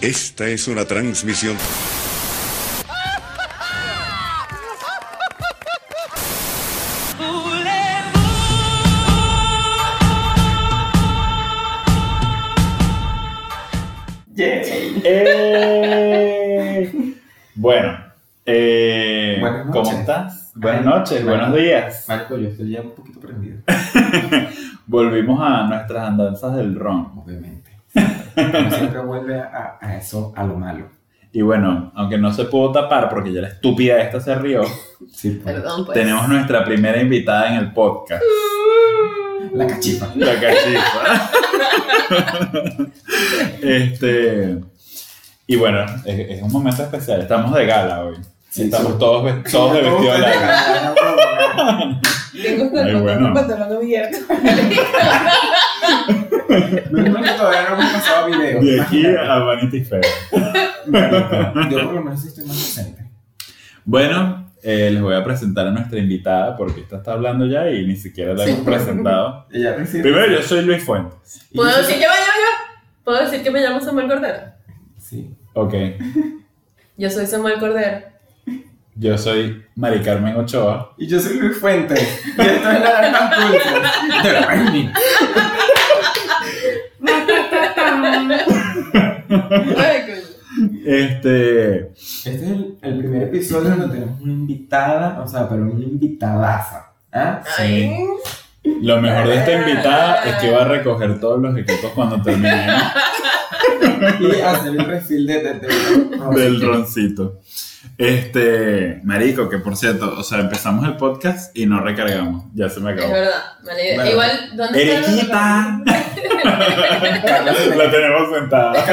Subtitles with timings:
[0.00, 1.56] Esta es una transmisión.
[16.20, 17.14] ¡Eh!
[17.54, 17.98] Bueno,
[18.46, 19.98] eh, Buenas ¿cómo noches.
[20.00, 20.52] estás?
[20.54, 22.04] Buenas noches, buenos días.
[22.08, 23.58] Marco, yo estoy ya un poquito prendido.
[24.86, 27.12] Volvimos a nuestras andanzas del ron.
[27.16, 27.70] Obviamente.
[28.52, 30.88] Como siempre vuelve a, a eso, a lo malo.
[31.32, 34.62] Y bueno, aunque no se pudo tapar porque ya la estúpida esta se rió,
[35.12, 35.54] Sí, pues.
[35.54, 35.98] Perdón, pues.
[35.98, 38.22] tenemos nuestra primera invitada en el podcast.
[39.52, 40.08] La cachifa.
[40.16, 41.30] La cachifa.
[43.62, 44.58] este.
[45.46, 47.20] Y bueno, es, es un momento especial.
[47.22, 48.16] Estamos de gala hoy.
[48.50, 48.98] Sí, Estamos sí.
[48.98, 51.84] todos, todos de vestido largo.
[52.42, 53.34] Tengo un bueno.
[53.34, 54.16] pantalón abierto.
[56.90, 58.60] Menos mal que todavía no hemos pasado video.
[58.60, 59.28] De aquí Imagínate.
[59.30, 60.04] a Vanity Fair.
[61.70, 63.04] Yo por lo menos sí estoy más decente.
[63.84, 67.86] Bueno, eh, les voy a presentar a nuestra invitada porque esta está hablando ya y
[67.86, 69.46] ni siquiera la hemos presentado.
[69.52, 70.02] Ella recibe.
[70.02, 71.46] Primero, yo soy Luis Fuentes.
[71.50, 72.78] Y ¿Puedo decir que me llamo yo?
[73.04, 74.38] ¿Puedo decir que me llamo Samuel Cordero?
[74.98, 75.30] Sí.
[75.54, 75.74] Ok.
[76.98, 78.02] Yo soy Samuel Cordero.
[78.96, 80.92] Yo soy Mari Carmen Ochoa.
[80.98, 82.00] Y yo soy Luis Fuentes.
[82.26, 84.22] Y esto es la Naranja Pulse.
[84.28, 84.90] De la Raimi.
[90.84, 91.90] Este.
[91.90, 96.92] Este es el, el primer episodio donde tenemos una invitada, o sea, pero una invitadaza.
[97.12, 97.42] ¿Ah?
[97.58, 98.06] Ay.
[98.82, 102.82] Lo mejor de esta invitada es que va a recoger todos los equipos cuando terminemos
[104.20, 105.68] Y hacer el refill de, de,
[106.34, 107.40] del roncito.
[107.96, 112.44] Este, marico, que por cierto, o sea, empezamos el podcast y no recargamos.
[112.54, 113.12] Ya se me Es acabó.
[113.12, 113.42] verdad.
[113.64, 113.94] Vale.
[113.94, 114.10] Bueno.
[114.10, 115.10] Igual, ¿dónde está?
[115.10, 115.82] Eriquita.
[117.26, 118.84] Carla se La tenemos sentada.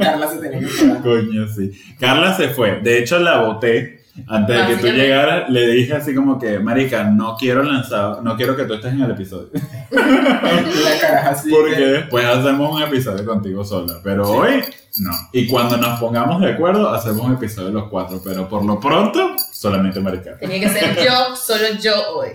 [0.00, 1.00] Carla se tenía que.
[1.02, 1.72] Coño, sí.
[1.98, 2.80] Carla se fue.
[2.80, 4.03] De hecho, la boté.
[4.28, 8.36] Antes de que tú llegaras, le dije así como que, Marica, no quiero lanzar, no
[8.36, 9.48] quiero que tú estés en el episodio.
[9.52, 11.50] Y la caraja así.
[11.50, 13.94] Porque que- después hacemos un episodio contigo sola.
[14.04, 14.32] Pero Sí.
[14.32, 14.64] hoy,
[14.98, 15.10] no.
[15.32, 18.20] Y cuando nos pongamos de acuerdo, hacemos un episodio los cuatro.
[18.22, 20.38] Pero por lo pronto, solamente Marica.
[20.38, 22.28] Tenía que ser yo, solo yo hoy.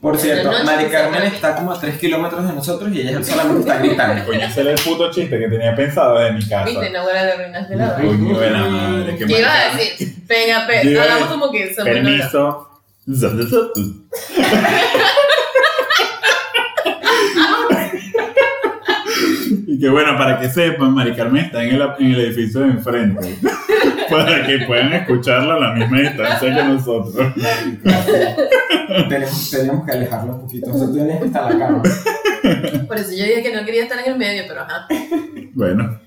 [0.00, 3.22] Por cierto, No, no, Mari Carmen está como a 3 kilómetros de nosotros y ella
[3.22, 4.24] solamente está gritando.
[4.24, 6.64] Coño, ese era el puto chiste que tenía pensado de mi casa.
[6.64, 7.94] Viste, no huele de ruinas de la.
[7.96, 9.16] Coño de la madre.
[9.16, 10.14] qué ¿Qué ibas a decir?
[10.26, 11.92] Venga, Yo pe, iba a hagamos decir, como que habla.
[11.92, 12.64] Permiso.
[19.66, 22.68] Y que bueno, para que sepan, Mari Carmen está en el, en el edificio de
[22.68, 23.36] enfrente.
[24.10, 27.34] Para que puedan escucharla a la misma distancia que nosotros.
[29.08, 30.66] tenemos, tenemos que alejarlo un poquito.
[30.68, 31.82] Nosotros tenemos que estar en la cama.
[32.86, 34.86] Por eso yo dije que no quería estar en el medio, pero ajá.
[35.54, 35.98] Bueno,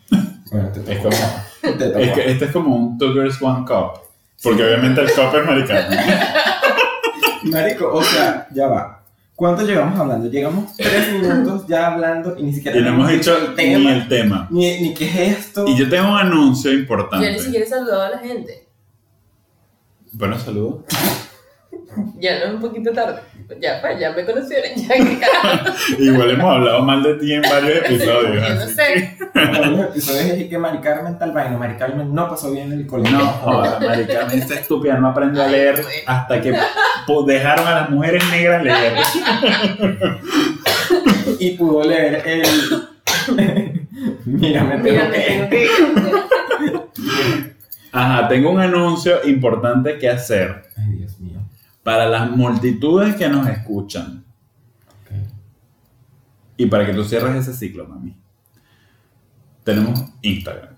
[0.52, 1.16] Bueno, te es tocó.
[1.62, 4.00] como, Te es que este es como un Two Girls One Cup.
[4.44, 6.00] Porque obviamente el cup es Carmen.
[7.44, 9.01] Marico, o sea, ya va.
[9.42, 10.30] ¿Cuánto llevamos hablando?
[10.30, 14.08] Llegamos 3 minutos ya hablando y ni siquiera Y no hemos dicho el ni el
[14.08, 14.48] tema.
[14.52, 15.66] Ni, ni qué es esto.
[15.68, 17.40] Y yo tengo un anuncio Yo ni importante.
[17.40, 18.68] siquiera he saludado a la gente.
[20.12, 20.82] Bueno, saludos.
[22.20, 23.20] Ya no es un poquito tarde.
[23.60, 24.72] Ya, pues, ya me conocieron.
[24.76, 24.96] Ya.
[26.00, 28.48] Igual hemos hablado mal de ti en varios episodios.
[28.48, 29.18] Yo no sé.
[29.34, 31.58] En los episodios dije que Mari Carmen tal vaina.
[31.58, 33.18] Mari Carmen no pasó bien en el colegio.
[33.18, 36.54] No, joda, Mari Carmen, esa estúpida no aprendió a Ay, leer hasta que
[37.08, 38.94] po- dejaron a las mujeres negras leer.
[41.40, 42.44] Y pudo leer el.
[44.26, 45.48] Mira, me tengo que.
[45.50, 45.68] que.
[47.92, 51.41] Ajá, tengo un anuncio importante que hacer Ay, Dios mío.
[51.84, 54.26] Para las multitudes que nos escuchan
[56.62, 58.16] y para que tú cierres ese ciclo, mami.
[59.64, 60.76] Tenemos Instagram.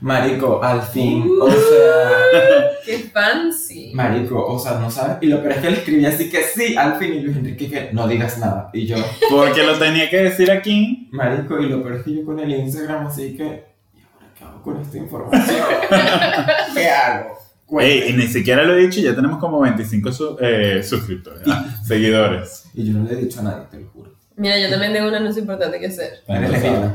[0.00, 1.28] Marico, al fin.
[1.40, 2.70] O sea.
[2.84, 3.90] Qué fancy.
[3.92, 5.18] Marico, o sea, no sabes.
[5.20, 7.14] Y lo peor es que le escribí así que sí, al fin.
[7.14, 8.70] Y Luis Enrique que no digas nada.
[8.72, 8.96] Y yo,
[9.28, 11.08] Porque lo tenía que decir aquí.
[11.10, 13.64] Marico, y lo peor es que yo con el Instagram así que.
[13.92, 15.66] ¿Y ahora qué hago con esta información?
[16.74, 17.36] ¿Qué hago?
[17.78, 21.42] Ey, y ni siquiera lo he dicho y ya tenemos como 25 su- eh, suscriptores,
[21.86, 22.64] seguidores.
[22.74, 24.10] Y yo no le he dicho a nadie, te lo juro.
[24.36, 26.22] Mira, yo también tengo un anuncio importante que hacer.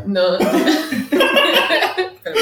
[0.07, 0.21] No.
[2.23, 2.35] Pero.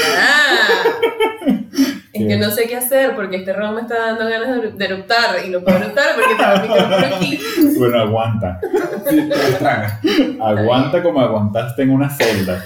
[2.12, 4.74] Es que no sé qué hacer porque este ron me está dando ganas de eru-
[4.76, 7.38] de eruptar y no puedo eruptar porque tengo el micrófono aquí.
[7.78, 8.60] Bueno, aguanta.
[9.10, 9.28] Sí.
[10.40, 12.64] Aguanta como aguantaste en una celda.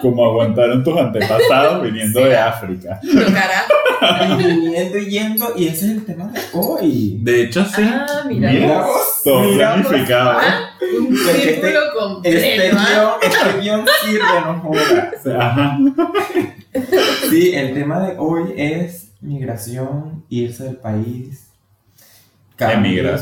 [0.00, 3.00] Como aguantaron tus antepasados viniendo de África.
[3.02, 3.72] Pero carajo.
[4.04, 7.16] Y viniendo y yendo, y ese es el tema de hoy.
[7.22, 7.82] De hecho, sí.
[7.82, 8.50] Ah, mira.
[8.50, 8.84] Mira
[9.24, 10.30] planificado.
[10.40, 10.70] ¿Ah?
[10.98, 12.76] Un este- círculo Este completo.
[12.78, 13.18] ¿ah?
[13.22, 15.40] guion, este guion sirve, no.
[15.40, 15.78] Ajá.
[17.30, 21.46] Sí, el tema de hoy es migración, irse del país,
[22.56, 23.20] cambios, Emigrar.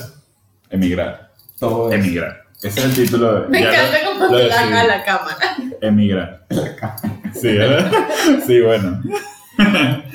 [0.70, 1.31] Emigrar.
[1.61, 2.02] todo eso.
[2.05, 2.42] Emigrar.
[2.62, 3.49] Ese es el título de.
[3.49, 4.70] Me encanta lo- cómo lo te decidí.
[4.70, 5.56] la a la cámara.
[5.81, 6.47] Emigrar.
[7.35, 7.91] Sí, ¿verdad?
[8.47, 9.00] Sí, bueno.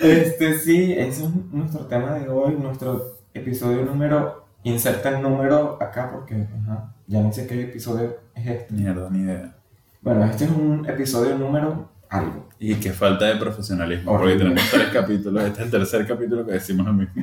[0.01, 4.45] Este sí, ese es nuestro tema de hoy, nuestro episodio número.
[4.63, 8.73] Inserta el número acá porque ajá, ya no sé qué episodio es este.
[8.73, 9.55] Mierda, ni idea.
[10.01, 12.49] Bueno, este es un episodio número algo.
[12.59, 14.11] Y qué falta de profesionalismo.
[14.11, 14.49] Porque Horrible.
[14.49, 15.43] tenemos tres capítulos.
[15.43, 17.13] Este es el tercer capítulo que decimos lo mismo.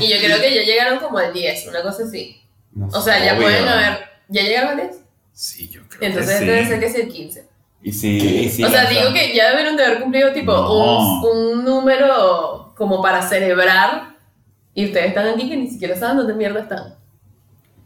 [0.00, 2.40] Y yo creo que ya llegaron como al 10, una cosa así.
[2.72, 2.86] No.
[2.88, 3.42] O sea, ya Obvio.
[3.42, 3.98] pueden haber.
[4.32, 5.00] ¿Ya llegaron al 10?
[5.32, 6.68] Sí, yo creo Entonces que debe sí.
[6.68, 7.48] ser que es el 15.
[7.84, 8.62] Y sí, y sí.
[8.64, 11.20] o sea, digo que ya debieron de haber cumplido tipo No.
[11.30, 14.12] un, un número como para celebrar.
[14.74, 16.94] Y ustedes están aquí que ni siquiera saben dónde mierda están.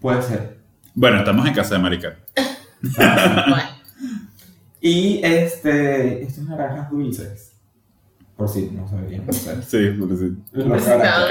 [0.01, 0.59] Puede ser.
[0.95, 2.19] Bueno, estamos en casa de Maricar.
[2.83, 3.71] Bueno,
[4.81, 7.53] Y este, estos naranjas dulces.
[8.37, 9.25] Por si no sabían.
[9.67, 10.37] Sí, porque sí.
[10.55, 10.79] En por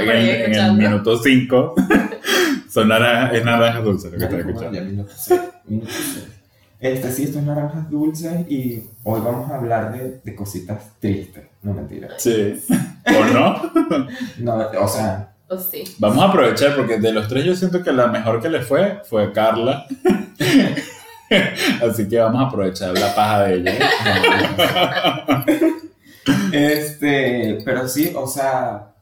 [0.02, 1.76] en el minuto 5
[2.76, 5.06] son naranjas, es naranjas dulces lo que estás escuchando.
[6.78, 11.46] Este sí, estos naranjas dulces y hoy vamos a hablar de, de cositas tristes.
[11.62, 12.10] No mentira.
[12.18, 12.62] Sí.
[13.08, 13.72] ¿O no?
[14.40, 15.86] No, o sea, o sí.
[16.00, 19.00] Vamos a aprovechar porque de los tres yo siento que la mejor que le fue
[19.06, 19.88] fue Carla.
[21.82, 23.74] Así que vamos a aprovechar la paja de ella.
[26.52, 28.95] este, pero sí, o sea,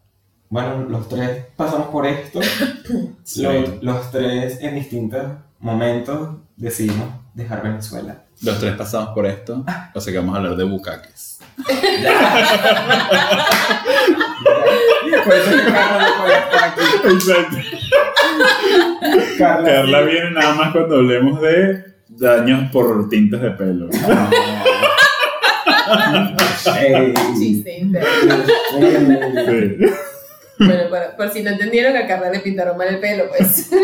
[0.53, 2.39] bueno, los tres pasamos por esto.
[3.23, 3.41] Sí.
[3.41, 5.23] Los, los tres en distintos
[5.59, 8.25] momentos decidimos dejar Venezuela.
[8.41, 9.65] Los tres pasamos por esto.
[9.95, 11.39] O sea que vamos a hablar de bucaques.
[15.23, 16.81] Por eso es que Carla no puede estar aquí.
[17.13, 17.57] Exacto.
[19.37, 20.05] Carla, Carla sí.
[20.11, 23.89] viene nada más cuando hablemos de daños por tintes de pelo.
[26.81, 27.13] Ey.
[27.39, 28.35] Chiste interno.
[30.59, 33.69] Bueno, por, por si no entendieron, a Carla le pintaron mal el pelo, pues.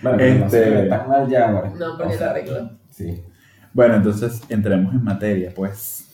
[0.00, 1.70] Bueno, pero no se Este- ve tan mal ya ahora.
[1.76, 2.70] No, porque O sea, lo arregló.
[2.90, 3.20] Sí.
[3.72, 6.04] Bueno, entonces entremos en materia, pues.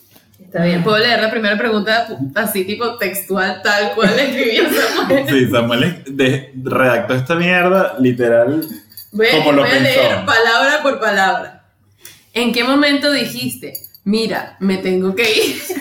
[0.40, 5.26] Está bien, puedo leer la primera pregunta así, tipo textual, tal cual la escribió Samuel.
[5.28, 8.66] Sí, Samuel de- redactó esta mierda literal.
[9.12, 10.26] Voy a, Como lo voy a leer pensó.
[10.26, 11.64] palabra por palabra.
[12.32, 13.74] ¿En qué momento dijiste,
[14.04, 15.62] mira, me tengo que ir?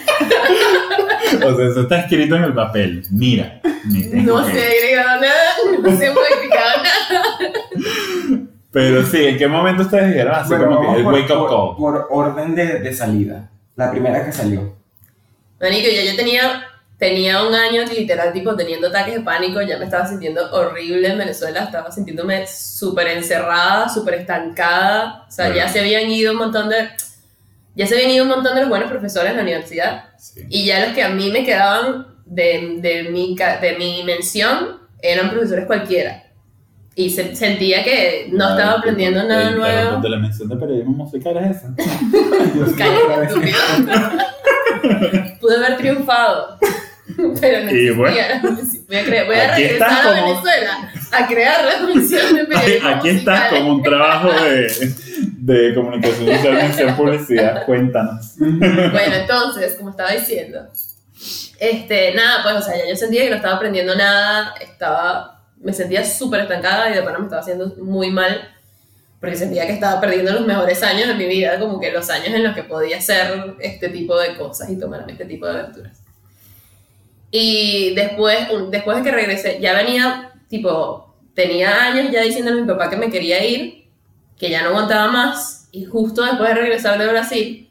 [1.46, 3.04] O sea, eso está escrito en el papel.
[3.10, 4.78] Mira, me tengo No que se ha ir.
[4.84, 7.24] agregado nada, no se ha modificado nada.
[8.72, 11.38] Pero sí, ¿en qué momento ustedes dijeron así Bueno, como que el por, wake up
[11.40, 11.76] por- call?
[11.78, 13.50] por orden de, de salida.
[13.76, 14.76] La primera que salió.
[15.60, 16.64] Manico, ya yo tenía,
[17.00, 21.18] tenía un año literal, tipo, teniendo ataques de pánico, ya me estaba sintiendo horrible en
[21.18, 26.70] Venezuela, estaba sintiéndome súper encerrada, súper estancada, o sea, ya se habían ido un montón
[26.70, 26.90] de...
[27.76, 30.42] Ya se habían ido un montón de los buenos profesores en la universidad Sí.
[30.50, 35.30] y ya los que a mí me quedaban de, de, mi, de mi mención eran
[35.32, 36.24] profesores cualquiera.
[36.96, 40.00] Y se- sentía que no estaba aprendiendo nada El- nuevo.
[40.02, 41.74] De la mención de periodismo musical es esa.
[45.40, 46.58] Pude haber triunfado.
[47.42, 48.16] Pero Y bueno.
[48.88, 52.46] Voy a, voy a Aquí regresar estás a como- Venezuela a crear la comisión de
[52.46, 52.90] periodismo.
[52.90, 53.60] Aquí estás musical.
[53.60, 54.68] como un trabajo de,
[55.44, 57.66] de comunicación social, mención, publicidad.
[57.66, 58.36] Cuéntanos.
[58.38, 60.68] Bueno, entonces, como estaba diciendo,
[61.60, 65.74] este, nada, pues, o sea, ya yo sentía que no estaba aprendiendo nada, estaba, me
[65.74, 68.54] sentía súper estancada y de verdad me estaba haciendo muy mal,
[69.20, 72.30] porque sentía que estaba perdiendo los mejores años de mi vida, como que los años
[72.30, 76.02] en los que podía hacer este tipo de cosas y tomarme este tipo de aventuras.
[77.32, 82.68] Y después, después de que regresé, ya venía, tipo, tenía años ya diciéndole a mi
[82.68, 83.83] papá que me quería ir,
[84.44, 87.70] que ya no aguantaba más, y justo después de regresar de Brasil,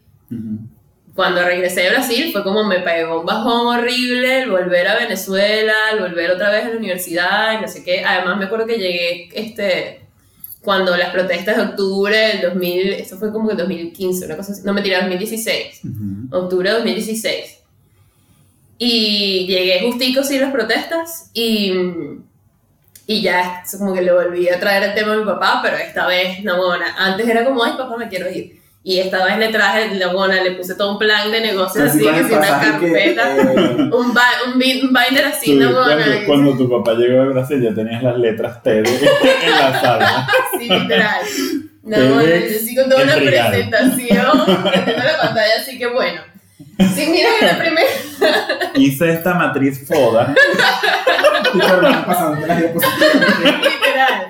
[1.14, 5.74] cuando regresé de Brasil fue como me pegó un bajón horrible el volver a Venezuela,
[5.92, 8.02] el volver otra vez a la universidad y no sé qué.
[8.02, 10.00] Además me acuerdo que llegué este,
[10.62, 14.62] cuando las protestas de octubre del 2000, eso fue como que 2015, una cosa así,
[14.64, 15.82] no mentira, 2016,
[16.30, 17.58] octubre de 2016.
[18.78, 21.74] Y llegué justico sí las protestas y,
[23.06, 26.06] y ya como que le volví a traer el tema a mi papá, pero esta
[26.06, 28.60] vez, no, bueno, antes era como, ay papá, me quiero ir.
[28.84, 32.02] Y esta vez le traje, la buena, le puse todo un plan de negocios así,
[32.02, 35.54] con que si una pasaje que, carpeta, eh, un, ba- un, bi- un binder así,
[35.54, 39.50] no, bueno, cuando, cuando tu papá llegó de Brasil ya tenías las letras T en
[39.50, 40.28] la sala.
[40.58, 41.20] Sí, literal.
[41.84, 43.50] No, bueno, yo sigo toda una entregado.
[43.50, 46.20] presentación, prendiendo la pantalla, así que bueno.
[46.78, 47.88] Sí, mira que la primera.
[48.74, 50.34] Hice esta matriz FODA.
[51.54, 53.14] las diapositivas.
[53.62, 54.28] Literal.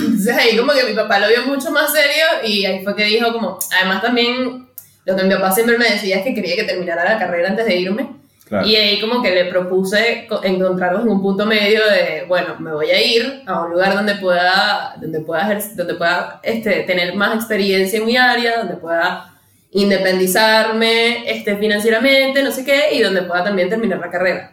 [0.00, 3.04] Entonces ahí como que mi papá lo vio mucho más serio y ahí fue que
[3.04, 4.68] dijo como, además también
[5.04, 7.66] lo que mi papá siempre me decía es que quería que terminara la carrera antes
[7.66, 8.08] de irme.
[8.46, 8.66] Claro.
[8.66, 12.72] Y ahí como que le propuse co- encontrarnos en un punto medio de, bueno, me
[12.74, 17.34] voy a ir a un lugar donde pueda, donde pueda, donde pueda este, tener más
[17.36, 19.30] experiencia en mi área, donde pueda
[19.72, 24.52] independizarme este, financieramente, no sé qué, y donde pueda también terminar la carrera.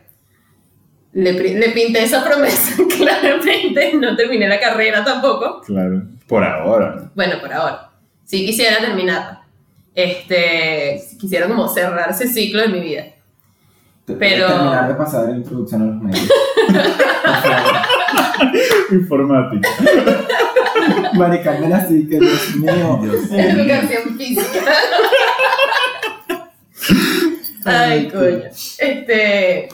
[1.14, 5.62] Le, le pinté esa promesa, claramente, no terminé la carrera tampoco.
[5.62, 6.04] Claro.
[6.28, 7.10] Por ahora.
[7.16, 7.90] Bueno, por ahora.
[8.24, 9.40] Sí quisiera terminarla.
[9.94, 13.04] Este, quisiera como cerrar ese ciclo de mi vida.
[14.06, 16.30] Te- Pero- Terminar de pasar la introducción a los medios.
[18.92, 19.70] Informática.
[21.14, 23.00] Mari Carmen así que Dios mío.
[23.32, 24.66] Educación física.
[27.66, 28.44] Ay, coño.
[28.80, 29.70] Este.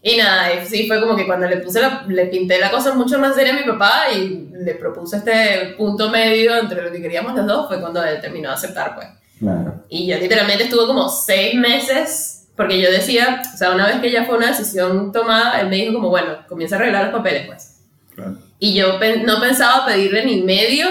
[0.00, 2.94] Y nada, y sí, fue como que cuando le puse la, le pinté la cosa
[2.94, 7.02] mucho más seria a mi papá y le propuse este punto medio entre lo que
[7.02, 9.08] queríamos los dos, fue cuando él terminó de aceptar, pues.
[9.40, 9.82] Claro.
[9.88, 14.10] Y yo literalmente estuve como seis meses, porque yo decía, o sea, una vez que
[14.10, 17.46] ya fue una decisión tomada, él me dijo como, bueno, comienza a arreglar los papeles,
[17.46, 17.76] pues.
[18.14, 18.36] Claro.
[18.60, 20.86] Y yo pen- no pensaba pedirle ni medio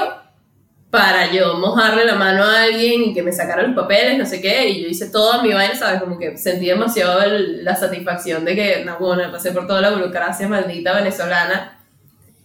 [0.89, 4.41] para yo mojarle la mano a alguien y que me sacara los papeles, no sé
[4.41, 6.01] qué, y yo hice toda mi vaina, ¿sabes?
[6.01, 9.91] Como que sentí demasiado el- la satisfacción de que, no, bueno, pasé por toda la
[9.91, 11.77] burocracia maldita venezolana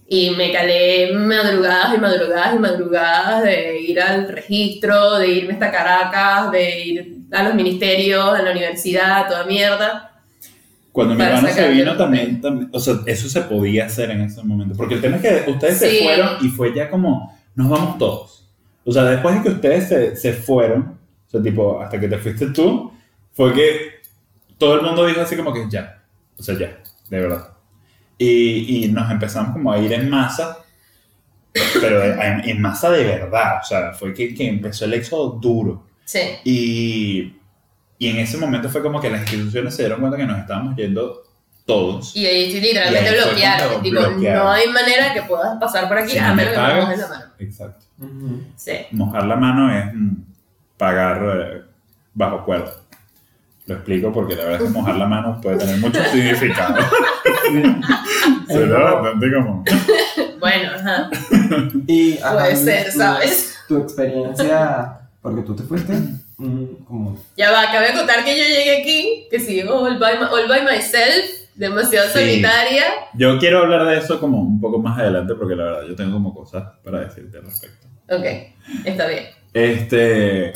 [0.08, 5.70] y me calé madrugadas y madrugadas y madrugadas de ir al registro, de irme hasta
[5.70, 10.10] Caracas, de ir a los ministerios, a la universidad, toda mierda.
[10.90, 14.42] Cuando mi hermano se vino también, también, o sea, eso se podía hacer en ese
[14.42, 14.74] momento.
[14.76, 16.00] Porque el tema es que ustedes se Sí.
[16.04, 18.50] fueron y fue ya como, nos vamos todos.
[18.84, 22.18] O sea, después de que ustedes se, se fueron, o sea, tipo, hasta que te
[22.18, 22.92] fuiste tú,
[23.32, 23.92] fue que
[24.58, 26.02] todo el mundo dijo así como que ya,
[26.38, 26.78] o sea, ya,
[27.08, 27.48] de verdad.
[28.18, 30.58] Y, y nos empezamos como a ir en masa,
[31.80, 35.86] pero en masa de verdad, o sea, fue que, que empezó el éxodo duro.
[36.04, 36.20] Sí.
[36.44, 37.36] Y,
[37.98, 40.76] y en ese momento fue como que las instituciones se dieron cuenta que nos estábamos
[40.76, 41.22] yendo
[41.72, 42.16] todos.
[42.16, 44.00] Y ahí sí, literalmente Y ahí cuando Tipo,
[44.34, 46.66] no hay manera que puedas pasar por aquí Si a no me menos que me
[46.66, 46.84] pagas.
[46.84, 47.24] mojes la mano.
[47.38, 47.84] Exacto.
[48.00, 48.42] Ujú.
[48.56, 48.72] Sí.
[48.92, 50.10] Mojar la mano es mm,
[50.76, 51.62] pagar eh,
[52.14, 52.72] bajo cuerda.
[53.66, 56.74] Lo explico porque la verdad es que mojar la mano puede tener mucho significado.
[58.48, 59.64] Será bastante como.
[60.40, 61.10] Bueno, ajá.
[61.86, 63.58] Y, ajá, Puede ser, tu- ¿sabes?
[63.68, 65.92] Tu experiencia, porque tú te fuiste
[66.36, 70.24] mm, como Ya va, cabe contar que yo llegué aquí, que sí, all by, my-
[70.24, 72.18] all by myself, demasiado Sí.
[72.18, 72.84] solitaria.
[73.14, 76.12] Yo quiero hablar de eso como un poco más adelante porque la verdad yo tengo
[76.12, 77.86] como cosas para decirte al respecto.
[78.08, 78.24] Ok,
[78.84, 79.24] está bien.
[79.52, 80.52] Este.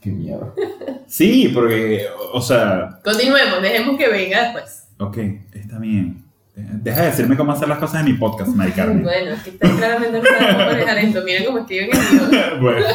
[0.00, 0.54] qué miedo.
[1.10, 4.88] Sí, porque, o sea, Continuemos, dejemos que venga después.
[4.98, 5.16] ok,
[5.54, 6.22] está bien.
[6.54, 9.02] Deja de decirme cómo hacer las cosas en mi podcast, Mari Carmen.
[9.04, 11.22] Bueno, es que está claramente no manejar esto.
[11.22, 12.86] Miren cómo escriben el bueno.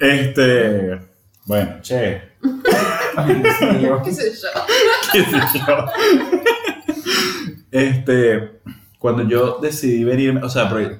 [0.00, 0.98] Este.
[1.46, 2.20] Bueno, che.
[3.26, 4.02] ¿Qué sé yo?
[4.02, 4.32] qué sé
[5.66, 5.86] yo.
[7.70, 8.60] Este.
[8.98, 10.98] Cuando yo decidí venirme, o sea, pero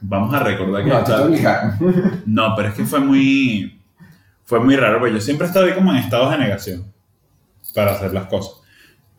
[0.00, 0.90] vamos a recordar que.
[0.90, 1.78] No, estaba-.
[2.26, 3.80] No, pero es que fue muy.
[4.44, 6.90] Fue muy raro, porque yo siempre ahí como en estados de negación
[7.74, 8.62] para hacer las cosas.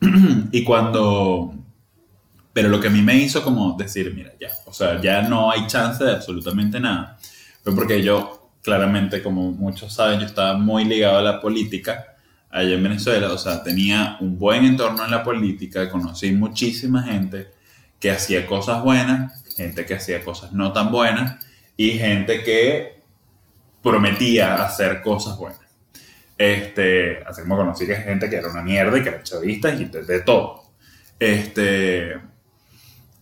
[0.52, 1.54] y cuando.
[2.52, 5.52] Pero lo que a mí me hizo como decir, mira, ya, o sea, ya no
[5.52, 7.16] hay chance de absolutamente nada.
[7.62, 12.09] Fue porque yo, claramente, como muchos saben, yo estaba muy ligado a la política
[12.50, 13.32] allá en Venezuela.
[13.32, 17.48] O sea, tenía un buen entorno en la política, conocí muchísima gente
[17.98, 21.44] que hacía cosas buenas, gente que hacía cosas no tan buenas
[21.76, 23.00] y gente que
[23.82, 25.60] prometía hacer cosas buenas.
[26.38, 30.20] Este, así conocí que gente que era una mierda y que era chavista y de,
[30.20, 30.62] todo.
[31.18, 32.14] Este,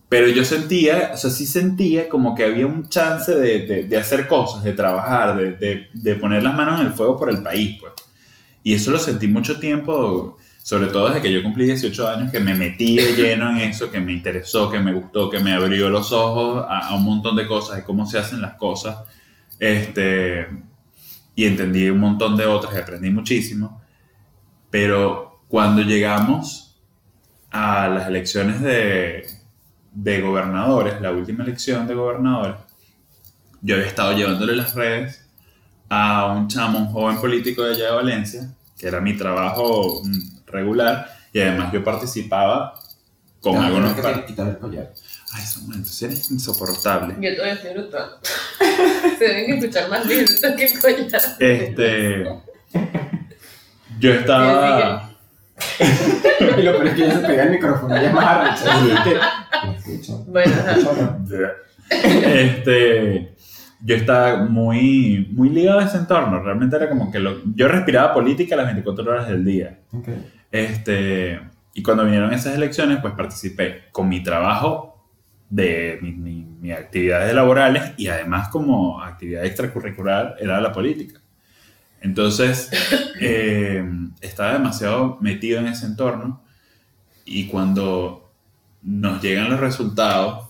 [0.07, 3.97] pero yo sentía, o sea, sí sentía como que había un chance de, de- de
[3.97, 7.77] hacer cosas, de trabajar, de- de poner las manos en el fuego por el país,
[7.79, 7.93] pues.
[8.63, 12.39] Y eso lo sentí mucho tiempo, sobre todo desde que yo cumplí 18 años, que
[12.39, 15.89] me metí de lleno en eso, que me interesó, que me gustó, que me abrió
[15.89, 18.97] los ojos a, a un montón de cosas, de cómo se hacen las cosas.
[19.59, 20.47] Este,
[21.35, 23.81] y entendí un montón de otras aprendí muchísimo.
[24.69, 26.77] Pero cuando llegamos
[27.49, 29.25] a las elecciones de,
[29.93, 32.57] de gobernadores, la última elección de gobernadores,
[33.61, 35.28] yo había estado llevándole las redes
[35.89, 40.45] a un chamo, un joven político de allá de Valencia, que era mi trabajo mm,
[40.47, 42.73] regular, y además yo participaba
[43.41, 43.93] con No, algunos...
[43.93, 44.93] que te- quitar el collar.
[45.31, 47.15] Ay, Samuel, tú eres insoportable.
[47.19, 48.09] Yo todavía estoy brutal.
[49.19, 51.21] Se deben escuchar más lindos que collar.
[51.39, 52.23] Este.
[53.99, 55.11] Yo estaba.
[56.57, 58.65] Y lo peor es que ya se pega el micrófono, ya es más arrecho.
[60.27, 61.17] Bueno, ajá.
[61.89, 63.35] Este,
[63.81, 66.41] yo estaba muy, muy ligado a ese entorno.
[66.43, 69.79] Realmente era como que lo- yo respiraba política las 24 horas del día.
[69.91, 70.09] Ok.
[70.51, 71.39] Este,
[71.73, 75.05] y cuando vinieron esas elecciones, pues participé con mi trabajo
[75.49, 81.19] de mi- mi- mis actividades laborales y además como actividad extracurricular era la política.
[82.01, 82.69] Entonces,
[83.21, 83.83] eh,
[84.21, 86.41] estaba demasiado metido en ese entorno
[87.25, 88.31] y cuando
[88.81, 90.48] nos llegan los resultados,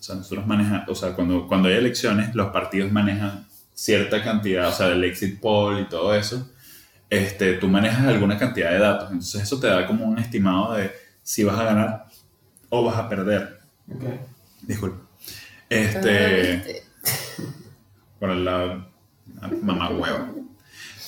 [0.00, 4.68] o sea, nosotros manejamos, o sea, cuando, cuando hay elecciones, los partidos manejan cierta cantidad,
[4.68, 6.48] o sea, del exit poll y todo eso,
[7.10, 10.90] este, tú manejas alguna cantidad de datos, entonces eso te da como un estimado de
[11.22, 12.06] si vas a ganar
[12.70, 13.60] o vas a perder.
[13.94, 14.04] Ok.
[14.62, 15.04] Disculpa.
[15.68, 16.82] Este, ¿viste?
[18.18, 18.86] por el lado,
[19.62, 20.30] mamá hueva.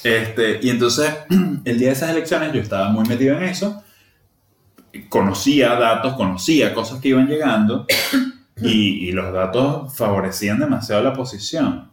[0.04, 1.10] Este, y entonces,
[1.64, 3.82] el día de esas elecciones yo estaba muy metido en eso,
[5.08, 7.86] conocía datos, conocía cosas que iban llegando
[8.62, 11.90] y, y los datos favorecían demasiado la posición.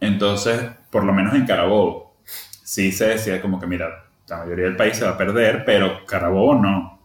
[0.00, 2.16] Entonces, por lo menos en Carabobo,
[2.62, 6.04] sí se decía como que, mira, la mayoría del país se va a perder, pero
[6.06, 7.00] Carabobo no.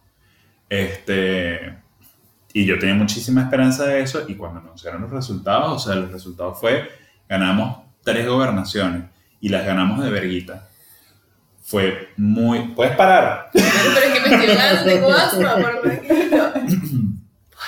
[0.70, 1.78] Este,
[2.54, 6.12] y yo tenía muchísima esperanza de eso y cuando anunciaron los resultados, o sea, los
[6.12, 6.90] resultados fue,
[7.28, 9.04] ganamos tres gobernaciones
[9.40, 10.70] y las ganamos de verguita.
[11.64, 12.74] Fue muy...
[12.76, 13.50] ¿Puedes parar?
[13.54, 14.98] Pero es que me estoy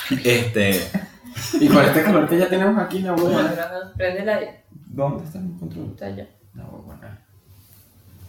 [0.24, 0.88] Este,
[1.60, 4.64] Y con este calor que ya tenemos aquí, la ajá, Prende el aire.
[4.72, 5.92] ¿Dónde está el control?
[5.92, 6.28] Está allá.
[6.54, 7.20] La hueva.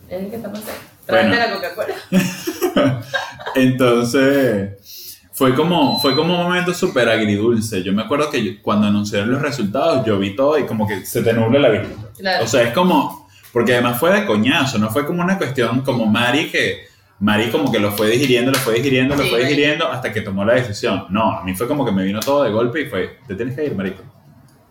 [0.08, 0.72] Es el que está pasando.
[1.08, 1.34] Bueno.
[1.36, 1.94] La Coca-Cola.
[3.54, 7.82] entonces, fue como, fue como un momento súper agridulce.
[7.82, 11.04] Yo me acuerdo que yo- cuando anunciaron los resultados, yo vi todo y como que
[11.04, 11.94] se te nubla la vista.
[12.16, 12.44] Claro.
[12.44, 16.06] O sea, es como, porque además fue de coñazo, no fue como una cuestión como
[16.06, 16.86] Mari que
[17.18, 20.20] Mari como que lo fue digiriendo, lo fue digiriendo, lo Sí, fue digiriendo hasta que
[20.20, 21.06] tomó la decisión.
[21.08, 23.56] No, a mí fue como que me vino todo de golpe y fue, te tienes
[23.56, 24.02] que ir, marico.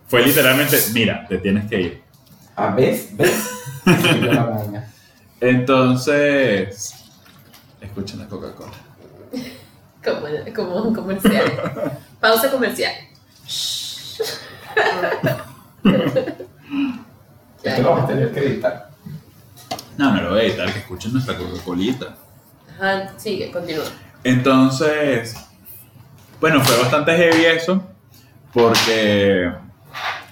[0.07, 2.03] Fue literalmente, mira, te tienes que ir.
[2.55, 3.09] Ah, ¿ves?
[3.17, 3.49] ¿Ves?
[5.41, 6.93] Entonces,
[7.81, 8.71] escuchen la Coca-Cola.
[10.03, 11.99] Como, como un comercial.
[12.19, 12.93] Pausa comercial.
[17.63, 18.91] Esto lo vamos a tener que editar.
[19.97, 22.15] No, no lo voy a editar, que escuchen nuestra Coca-Colita.
[23.17, 23.85] Sigue, continúa.
[24.23, 25.35] Entonces,
[26.41, 27.83] bueno, fue bastante heavy eso,
[28.53, 29.51] porque,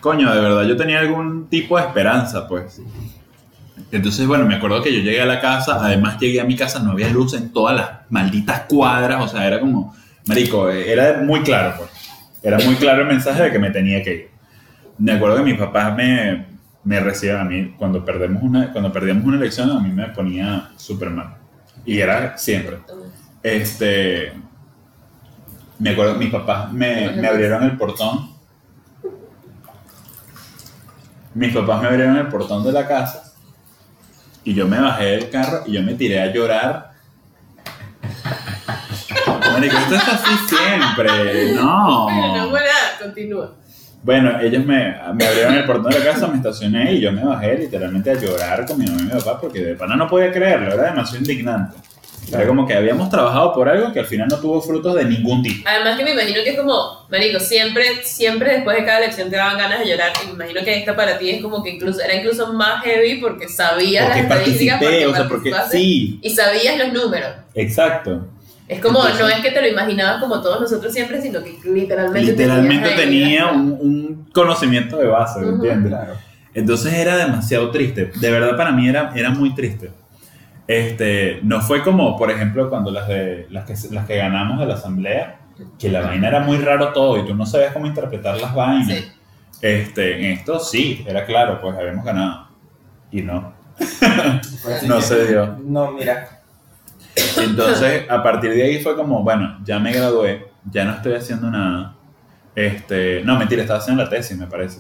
[0.02, 2.82] coño, de verdad yo tenía algún tipo de esperanza, pues.
[3.92, 6.80] Entonces, bueno, me acuerdo que yo llegué a la casa, además llegué a mi casa,
[6.80, 11.22] no había luz en todas las malditas cuadras, o sea, era como, marico, eh, era
[11.22, 11.90] muy claro, pues.
[12.42, 14.30] Era muy claro el mensaje de que me tenía que ir.
[14.98, 16.46] Me acuerdo que mis papás me,
[16.84, 20.72] me reciben a mí, cuando, perdemos una, cuando perdíamos una elección, a mí me ponía
[20.76, 21.43] súper mal.
[21.86, 22.80] Y era siempre.
[23.42, 24.34] Este.
[25.80, 28.32] Me acuerdo, mis papás me, me abrieron el portón.
[31.34, 33.34] Mis papás me abrieron el portón de la casa.
[34.44, 36.94] Y yo me bajé del carro y yo me tiré a llorar.
[39.52, 41.54] Marico, esto es así siempre.
[41.54, 42.04] No.
[42.04, 43.56] Bueno, no fue nada, continúa.
[44.04, 47.24] Bueno, ellos me, me abrieron el portón de la casa, me estacioné y yo me
[47.24, 50.30] bajé literalmente a llorar con mi mamá y mi papá porque de pana no podía
[50.30, 51.78] creerlo, era demasiado indignante.
[52.32, 55.44] Era como que habíamos trabajado por algo que al final no tuvo frutos de ningún
[55.44, 55.68] tipo.
[55.70, 59.36] Además que me imagino que es como, marico, siempre, siempre después de cada elección te
[59.36, 62.02] daban ganas de llorar y me imagino que esta para ti es como que incluso,
[62.02, 66.30] era incluso más heavy porque sabías Porque las estadísticas, porque o sea, porque sí, y
[66.30, 67.30] sabías los números.
[67.56, 68.28] exacto.
[68.68, 71.58] Es como, Entonces- no es que te lo imaginabas como todos nosotros siempre, sino que
[71.66, 75.56] literalmente Literalmente tenía un, un conocimiento de base, ¿me Ujú.
[75.56, 75.90] entiendes?
[75.92, 76.14] Claro.
[76.54, 78.12] Entonces era demasiado triste.
[78.20, 79.92] De verdad para mí era, era muy triste.
[80.68, 84.66] Este, no fue como, por ejemplo, cuando las, de, las, que, las que ganamos de
[84.66, 85.40] la asamblea,
[85.78, 88.88] que la vaina era muy raro todo y tú no sabías cómo interpretar las vainas.
[88.88, 89.06] Sí.
[89.62, 92.48] Este, en esto sí, era claro, pues habíamos ganado.
[93.12, 93.54] Y no.
[93.78, 95.58] Fue así No se dio.
[95.64, 96.43] No, mira.
[97.38, 101.50] Entonces, a partir de ahí fue como, bueno, ya me gradué, ya no estoy haciendo
[101.50, 101.96] nada.
[102.56, 104.80] Este, no, mentira, estaba haciendo la tesis, me parece.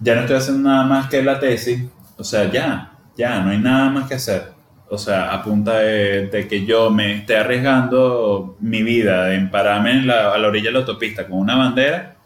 [0.00, 1.84] Ya no estoy haciendo nada más que la tesis.
[2.16, 4.52] O sea, ya, ya, no hay nada más que hacer.
[4.88, 10.06] O sea, a punta de, que yo me esté arriesgando mi vida en pararme en
[10.06, 12.16] la- a la orilla de la autopista con una bandera,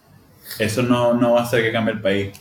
[0.59, 2.41] eso no, no va a hacer que cambie el país.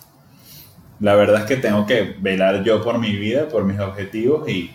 [0.99, 4.71] La verdad es que tengo que velar yo por mi vida, por mis objetivos y,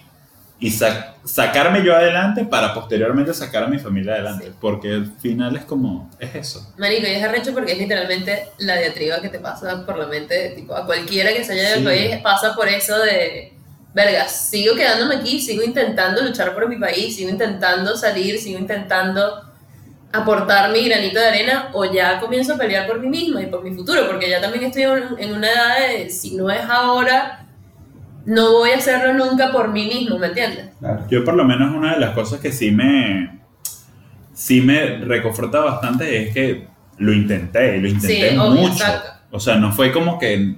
[0.61, 4.47] y sa- sacarme yo adelante para posteriormente sacar a mi familia adelante.
[4.47, 4.53] Sí.
[4.61, 6.73] Porque al final es como, es eso.
[6.79, 10.51] Marico, y es arrecho porque es literalmente la diatriba que te pasa por la mente,
[10.57, 11.85] tipo, a cualquiera que se haya del Sí.
[11.85, 13.53] país pasa por eso de,
[13.94, 19.44] verga, sigo quedándome aquí, sigo intentando luchar por mi país, sigo intentando salir, sigo intentando
[20.12, 23.62] aportar mi granito de arena o ya comienzo a pelear por mí misma y por
[23.62, 27.44] mi futuro, porque ya también estoy en en una edad de si no es ahora,
[28.29, 30.67] no voy a hacerlo nunca por mí mismo, ¿me entiendes?
[30.79, 31.05] Claro.
[31.11, 33.41] Yo por lo menos una de las cosas que sí me,
[34.35, 38.73] sí me reconforta bastante es que lo intenté, y lo intenté Sí, mucho.
[38.73, 39.09] exacto.
[39.31, 40.55] O sea, no fue como que,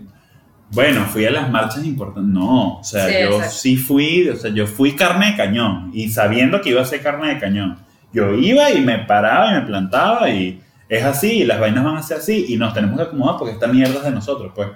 [0.73, 3.51] bueno, fui a las marchas importantes, no, o sea, Sí, yo exacto.
[3.53, 7.03] sí fui, o sea, yo fui carne de cañón y sabiendo que iba a ser
[7.03, 7.79] carne de cañón.
[8.13, 11.97] Yo iba y me paraba y me plantaba y es así, y las vainas van
[11.97, 14.69] a ser así y nos tenemos que acomodar porque esta mierda es de nosotros, pues.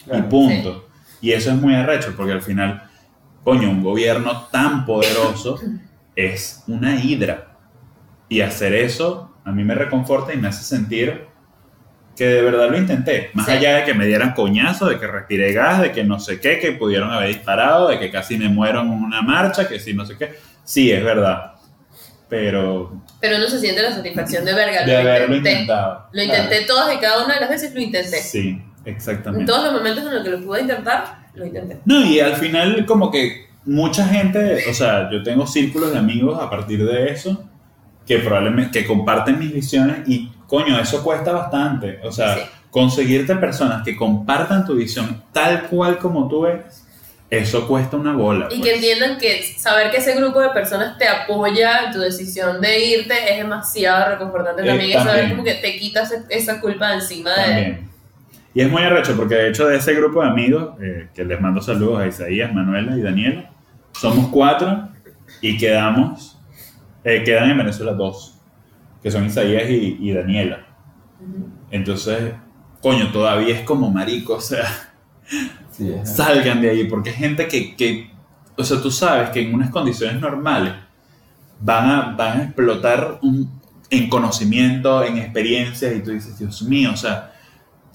[0.00, 0.28] Y Claro.
[0.28, 0.88] punto.
[1.22, 2.82] Y eso es muy arrecho, porque al final,
[3.44, 5.58] coño, un gobierno tan poderoso
[6.14, 7.56] es una hidra.
[8.28, 11.26] Y hacer eso a mí me reconforta y me hace sentir
[12.16, 13.30] que de verdad lo intenté.
[13.32, 13.52] Más Sí.
[13.52, 16.58] allá de que me dieran coñazo, de que respiré gas, de que no sé qué,
[16.58, 20.04] que pudieron haber disparado, de que casi me muero en una marcha, que sí, no
[20.04, 20.34] sé qué.
[20.64, 21.52] Sí, es verdad.
[22.28, 25.52] Pero Pero uno se siente la satisfacción de verga, de lo haberlo intenté.
[25.52, 26.06] intentado.
[26.12, 28.18] Lo intenté todas y cada una de las veces lo intenté.
[28.18, 29.46] Sí, En exactamente.
[29.46, 31.78] todos los momentos en los que lo pude intentar, lo intenté.
[31.84, 36.40] No, y al final como que mucha gente, o sea, yo tengo círculos de amigos
[36.42, 37.48] a partir de eso
[38.06, 42.42] que probablemente que comparten mis visiones y coño, eso cuesta bastante, o sea, Sí.
[42.70, 46.84] conseguirte personas que compartan tu visión tal cual como tú eres,
[47.30, 48.46] eso cuesta una bola.
[48.50, 48.62] Y pues.
[48.62, 52.84] que entiendan que saber que ese grupo de personas te apoya en tu decisión de
[52.84, 54.90] irte es demasiado reconfortante Eh, también.
[54.90, 55.30] Y saber también.
[55.30, 57.91] como que te quitas esa culpa de encima de...
[58.54, 61.40] Y es muy arrecho porque de hecho de ese grupo de amigos, eh, que les
[61.40, 63.50] mando saludos a Isaías, Manuela y Daniela,
[63.92, 64.88] somos cuatro
[65.40, 66.38] y quedamos,
[67.04, 68.38] eh, quedan en Venezuela dos,
[69.02, 70.66] que son Isaías y, y Daniela.
[71.70, 72.34] Entonces,
[72.80, 74.66] coño, todavía es como marico, o sea,
[75.70, 78.10] Sí, salgan de ahí, porque es gente que, que,
[78.58, 80.74] o sea, tú sabes que en unas condiciones normales
[81.60, 86.90] van a, van a explotar un- en conocimiento, en experiencias, y tú dices, Dios mío,
[86.92, 87.31] o sea,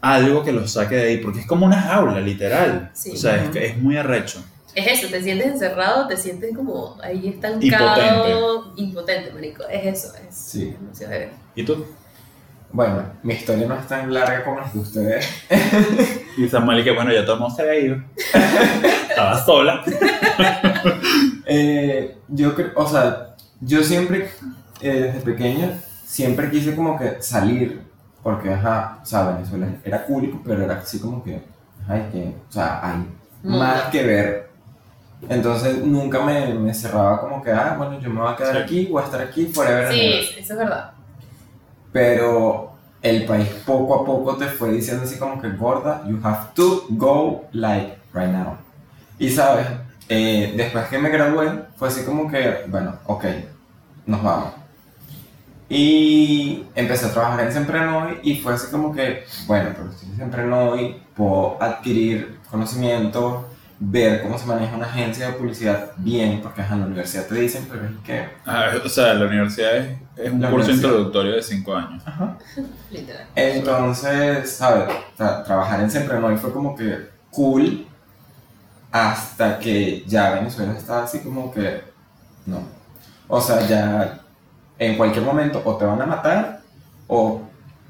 [0.02, 2.92] algo que los saque de ahí, porque es como una jaula, literal.
[2.94, 3.12] Sí.
[3.12, 4.44] o sea, es, es muy arrecho.
[4.76, 9.64] Es eso, te sientes encerrado, te sientes como ahí estancado, impotente, marico.
[9.68, 10.76] Es eso, es Sí.
[11.56, 11.84] ¿Y tú?
[12.72, 15.28] Bueno, mi historia no es tan larga como la de ustedes.
[16.38, 17.98] Y Samuel, que bueno, ya todo el mundo se había ido.
[19.10, 19.84] Estaba sola.
[21.50, 24.30] Eh, yo creo, o sea, yo siempre,
[24.82, 27.87] eh, desde pequeña, siempre quise como que salir,
[28.28, 31.42] porque, ajá, o sea, Venezuela era cool, pero era así como que,
[31.88, 33.08] ay, que, o sea, hay
[33.42, 34.50] más que ver.
[35.30, 38.62] Entonces nunca me, me cerraba como que, ah, bueno, yo me voy a quedar Sí.
[38.64, 39.94] aquí, voy a estar aquí, forever.
[39.94, 40.92] Sí, eso es verdad.
[41.94, 46.48] Pero el país poco a poco te fue diciendo así como que gorda, you have
[46.54, 48.58] to go like right now.
[49.18, 49.68] Y sabes,
[50.10, 53.24] Eh, después que me gradué, fue así como que, bueno, ok,
[54.06, 54.50] nos vamos.
[55.70, 60.18] Y empecé a trabajar en Semprenoy y fue así como que, bueno, pero estoy en
[60.18, 63.50] Semprenoy, puedo adquirir conocimiento,
[63.80, 67.36] ver cómo se maneja una agencia de publicidad bien, porque ajá, en la universidad te
[67.36, 68.30] dicen, pero es que...
[68.46, 72.04] Ah, o sea, la universidad es, es un curso introductorio de 5 años.
[72.92, 73.28] Literal.
[73.36, 74.96] Entonces, ¿sabes?
[75.18, 77.86] Tra- trabajar en Semprenoy fue como que cool
[78.92, 81.82] hasta que ya Venezuela estaba así como que
[82.46, 82.62] no.
[83.28, 84.22] O sea, ya
[84.80, 86.62] en cualquier momento o te van a matar
[87.08, 87.42] o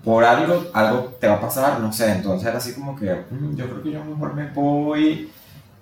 [0.03, 2.11] por algo, algo te va a pasar, no sé.
[2.11, 5.29] Entonces era así como que "Mm, yo creo que yo mejor me voy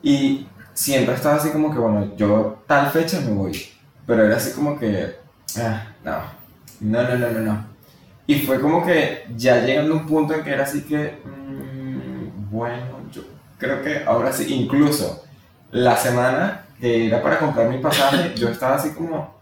[0.01, 3.55] y siempre estaba así como que bueno, yo tal fecha me voy.
[4.07, 5.15] Pero era así como que,
[5.57, 6.17] ah, no,
[6.81, 7.65] no, no, no, no, no.
[8.27, 12.51] Y fue como que ya llegando a un punto en que era así que, mm,
[12.51, 13.21] bueno, yo
[13.59, 15.23] creo que ahora sí, incluso
[15.71, 19.34] la semana que era para comprar mi pasaje, yo estaba así como,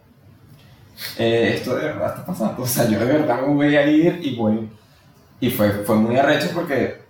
[1.17, 4.19] eh, esto de verdad está pasando, o sea, yo de verdad me voy a ir
[4.23, 4.69] y voy.
[5.39, 7.01] Y fue, fue muy arrecho porque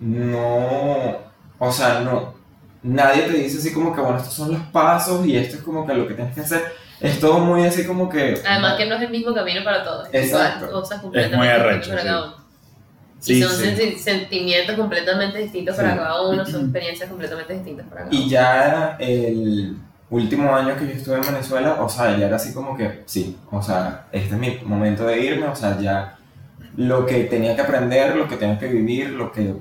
[0.00, 1.16] no,
[1.58, 2.34] o sea, no,
[2.82, 5.86] nadie te dice así como que, bueno, estos son los pasos y esto es como
[5.86, 6.62] que lo que tienes que hacer.
[7.00, 8.38] Es todo muy así como que...
[8.46, 10.08] Además que no es el mismo camino para todos.
[10.12, 10.70] es Exacto.
[10.70, 12.06] cosas Es muy arrecho, para sí.
[12.06, 12.34] cada uno.
[13.18, 13.64] Sí, y son sí.
[13.64, 18.28] senti- sentimientos completamente distintos para cada uno, son experiencias completamente distintas para cada Y uno.
[18.28, 19.76] ya el
[20.10, 23.38] último año que yo estuve en Venezuela, o sea, ya era así como que, sí,
[23.50, 26.18] o sea, este es mi momento de irme, o sea, ya
[26.76, 29.54] lo que tenía que aprender, lo que tenía que vivir, lo que,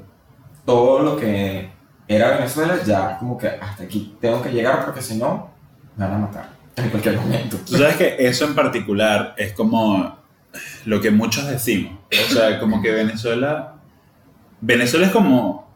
[0.66, 1.70] todo lo que
[2.08, 5.50] era Venezuela, ya como que hasta aquí tengo que llegar porque si no,
[5.96, 7.58] me van a matar en cualquier momento.
[7.66, 10.18] Tú sabes que eso en particular es como
[10.86, 12.00] lo que muchos decimos.
[12.12, 13.76] O sea, como que Venezuela.
[14.62, 15.70] Venezuela es como.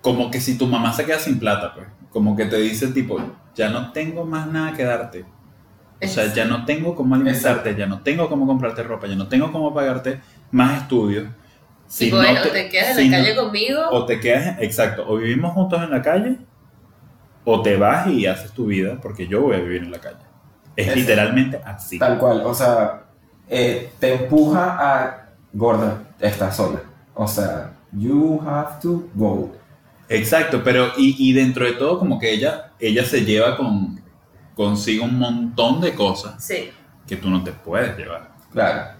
[0.00, 1.86] Como que si tu mamá se queda sin plata, pues.
[2.10, 3.18] Como que te dice, tipo,
[3.54, 5.24] ya no tengo más nada que darte.
[6.02, 9.26] O sea, ya no tengo cómo alimentarte, ya no tengo cómo comprarte ropa, ya no
[9.28, 10.20] tengo cómo pagarte
[10.52, 11.26] más estudios.
[11.88, 13.80] Si Tipo, no te- te quedas en si la no- calle conmigo.
[13.90, 16.36] O te quedas, exacto, o vivimos juntos en la calle,
[17.44, 20.18] o te vas y haces tu vida, porque yo voy a vivir en la calle.
[20.76, 21.98] Es Es- literalmente así.
[21.98, 23.04] Tal cual, o sea,
[23.48, 26.80] eh, te empuja a gorda, estás sola.
[27.14, 29.50] O sea, you have to go.
[30.08, 34.00] Exacto, pero y, y dentro de todo como que ella, ella se lleva con,
[34.54, 36.70] consigo un montón de cosas Sí.
[37.06, 38.30] que tú no te puedes llevar.
[38.52, 38.96] Claro.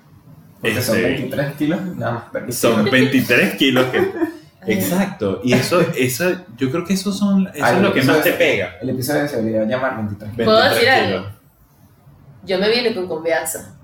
[0.60, 2.74] Porque son Este- 23 kilos nada más permitido.
[2.74, 4.12] Son 23 kilos que...
[4.66, 8.22] Exacto, y eso, eso, yo creo que eso, son, eso Ay, es lo que más
[8.22, 8.76] te pega.
[8.82, 10.44] El episodio se debería llamar 23 kilos.
[10.44, 11.30] ¿Puedo 23 decir algo?
[12.44, 13.78] Yo me vine con confianza.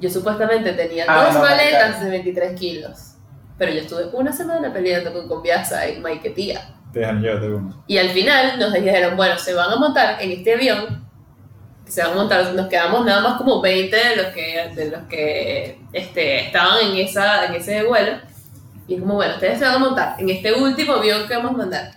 [0.00, 2.04] Yo supuestamente tenía Ah, dos no, maletas claro.
[2.06, 3.13] de 23 kilos.
[3.56, 6.60] Pero yo estuve una semana peleando con confianza en Maiquetía.
[6.92, 7.84] Te dejan llevarte uno.
[7.86, 11.04] Y al final nos dijeron, bueno, se van a montar en este avión.
[11.86, 15.02] Se van a montar, nos quedamos nada más como 20 de los que, de los
[15.02, 18.18] que este, estaban en, esa, en ese vuelo.
[18.86, 21.52] Y es como, bueno, ustedes se van a montar en este último avión que vamos
[21.52, 21.90] a mandar.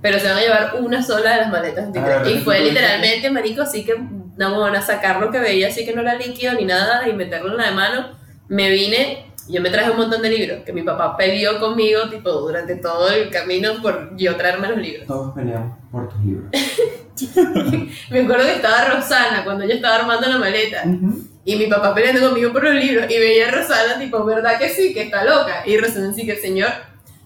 [0.00, 1.88] Pero se van a llevar una sola de las maletas.
[1.88, 2.36] Ah, 23.
[2.36, 3.94] y fue literalmente, marico, así que
[4.36, 7.12] no van a sacar lo que veía, así que no era líquido ni nada, y
[7.12, 8.18] meterlo en la de mano.
[8.46, 12.30] Me vine, yo me traje un montón de libros que mi papá peleó conmigo, tipo,
[12.30, 15.06] durante todo el camino por yo traerme los libros.
[15.06, 16.50] Todos peleamos por tus libros.
[18.10, 20.84] Me acuerdo que estaba Rosana cuando yo estaba armando la maleta
[21.44, 24.68] y mi papá peleando conmigo por los libros y veía a Rosana tipo, ¿verdad que
[24.68, 24.92] sí?
[24.92, 25.62] Que está loca.
[25.66, 26.70] Y Rosana sí que, señor,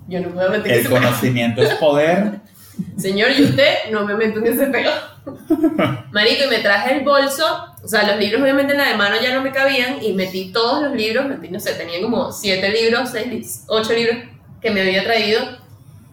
[0.09, 2.41] yo no a meter El conocimiento es poder.
[2.97, 4.91] Señor, y usted no me meto en ese pelo.
[6.11, 7.45] Marico, y me traje el bolso,
[7.83, 10.53] o sea, los libros obviamente en la de mano ya no me cabían y metí
[10.53, 14.17] todos los libros, metí, no sé, tenía como siete libros, seis, ocho libros
[14.61, 15.41] que me había traído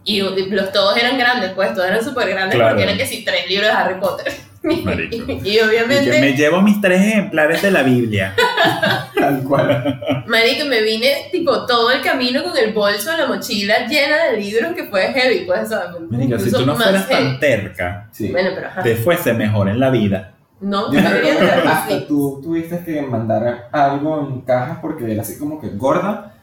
[0.04, 2.72] y los todos eran grandes, pues todos eran súper grandes Claro.
[2.72, 4.34] porque eran que sí, tres libros de Harry Potter.
[4.64, 5.16] Marico.
[5.44, 6.22] y Y que obviamente...
[6.22, 8.34] me llevo mis tres ejemplares de la Biblia.
[9.16, 10.24] Tal cual.
[10.28, 14.74] Marico, me vine tipo todo el camino con el bolso, la mochila llena de libros
[14.74, 16.00] que fue heavy, pues, ¿sabes?
[16.10, 17.24] Marico, si Incluso tú no más fueras heavy.
[17.24, 18.32] tan terca, Sí.
[18.32, 18.84] Bueno, pero ajá.
[18.84, 20.34] te fuese mejor en la vida.
[20.62, 25.38] No, Yo que ser hasta tú tuviste que mandar algo en cajas porque era así
[25.40, 26.34] como que gorda,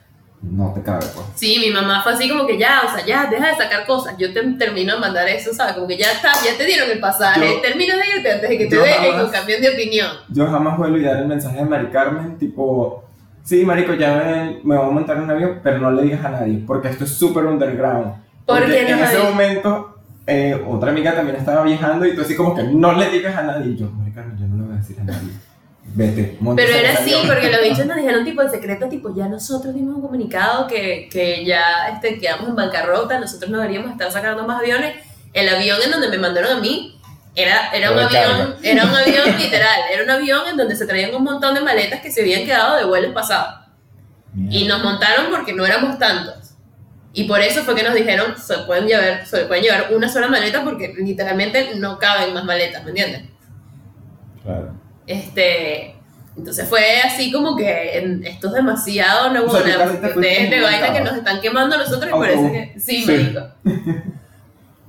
[0.50, 1.26] no te cabe, pues.
[1.34, 4.16] Sí, mi mamá fue así como que ya, o sea, ya, deja de sacar cosas.
[4.18, 5.74] Yo te termino de mandar eso, ¿sabes?
[5.74, 8.58] Como que ya está, ya te dieron el pasaje, Yo- termina de irte antes de
[8.58, 10.08] que te dejen o cambien de opinión.
[10.28, 13.04] Yo jamás voy a olvidar el mensaje de Mari Carmen, tipo,
[13.42, 16.24] sí, marico, ya me, me voy a montar en un avión, pero no le digas
[16.24, 18.12] a nadie, porque esto es súper underground.
[18.46, 19.30] ¿Por Porque no en ese sabía?
[19.30, 23.36] momento, eh, otra amiga también estaba viajando y tú así como que no le digas
[23.36, 23.72] a nadie.
[23.72, 25.30] Y yo, Mari Carmen, yo no le voy a decir a nadie.
[25.94, 27.26] Vete, Pero era así, avión".
[27.26, 31.08] porque los bichos nos dijeron tipo en secreto, tipo, ya nosotros dimos un comunicado que,
[31.10, 34.96] que ya este, quedamos en bancarrota, nosotros no deberíamos estar sacando más aviones.
[35.32, 37.00] El avión en donde me mandaron a mí
[37.34, 41.14] era, era un avión, era un avión literal, era un avión en donde se traían
[41.14, 43.66] un montón de maletas que se habían quedado de vuelos pasados.
[44.50, 46.54] Y nos montaron porque no éramos tantos.
[47.14, 50.28] Y por eso fue que nos dijeron, se pueden llevar, se pueden llevar una sola
[50.28, 53.22] maleta porque literalmente no caben más maletas, ¿me entiendes?
[54.42, 54.74] Claro.
[55.06, 55.94] Este,
[56.36, 60.60] entonces fue así como que en- esto es demasiado, no O sea, fuiste ustedes de
[60.60, 62.52] vaina que nos están quemando a nosotros y por eso Autobús.
[62.52, 63.12] que, sí, Sí.
[63.12, 63.40] marico.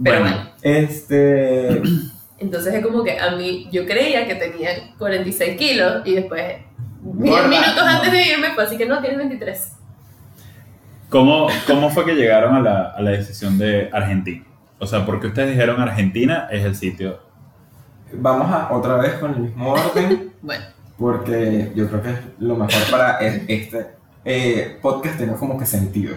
[0.03, 1.81] Pero Bueno, bueno, Este.
[2.39, 6.57] entonces es como que a mí, yo creía que tenía 46 kilos y después,
[7.01, 9.73] 10 Gorda, minutos antes de irme, fue así que no, tienes 23.
[11.09, 14.43] ¿cómo, ¿cómo fue que llegaron a la, a la decisión de Argentina?
[14.79, 17.19] O sea, porque ustedes dijeron Argentina es el sitio.
[18.13, 20.65] Vamos a otra vez con el mismo orden, Bueno,
[20.97, 23.87] porque yo creo que es lo mejor para este
[24.25, 26.15] eh, podcast tener como que sentido.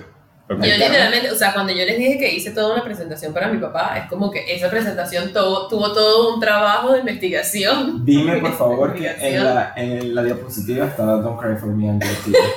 [0.50, 3.58] Yo literalmente, o sea, cuando yo les dije que hice toda una presentación para mi
[3.58, 8.04] papá, es como que esa presentación tuvo, tuvo todo un trabajo de investigación.
[8.04, 12.02] Dime por favor que en la, en la diapositiva está Don't Cry For Me and.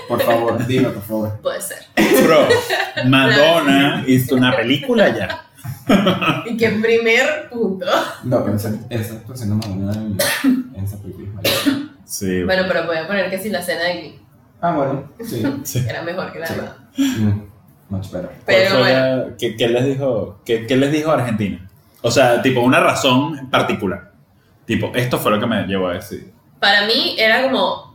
[0.07, 1.39] Por favor, dime por favor.
[1.41, 1.85] Puede ser.
[2.23, 2.47] Bro,
[3.05, 5.45] Madonna hizo una película ya.
[6.45, 7.85] Y que primer punto.
[8.23, 10.17] No, pero esa, esa actuación de Madonna en,
[10.75, 11.41] en esa película.
[12.05, 12.43] Sí.
[12.43, 14.19] Bueno, pero voy a poner que sin la cena de Glee.
[14.61, 15.43] Ah, bueno, sí.
[15.63, 15.85] sí.
[15.87, 16.53] Era mejor que la Sí.
[16.55, 16.71] demás.
[16.97, 17.41] Mm,
[17.89, 18.29] much better.
[18.29, 21.69] ¿Cuál Pero bueno, la- ¿qué, qué les dijo, qué, qué les dijo Argentina?
[22.01, 24.11] O sea, tipo, una razón en particular.
[24.65, 26.31] Tipo, esto fue lo que me llevó a decir.
[26.59, 27.92] para mí era como.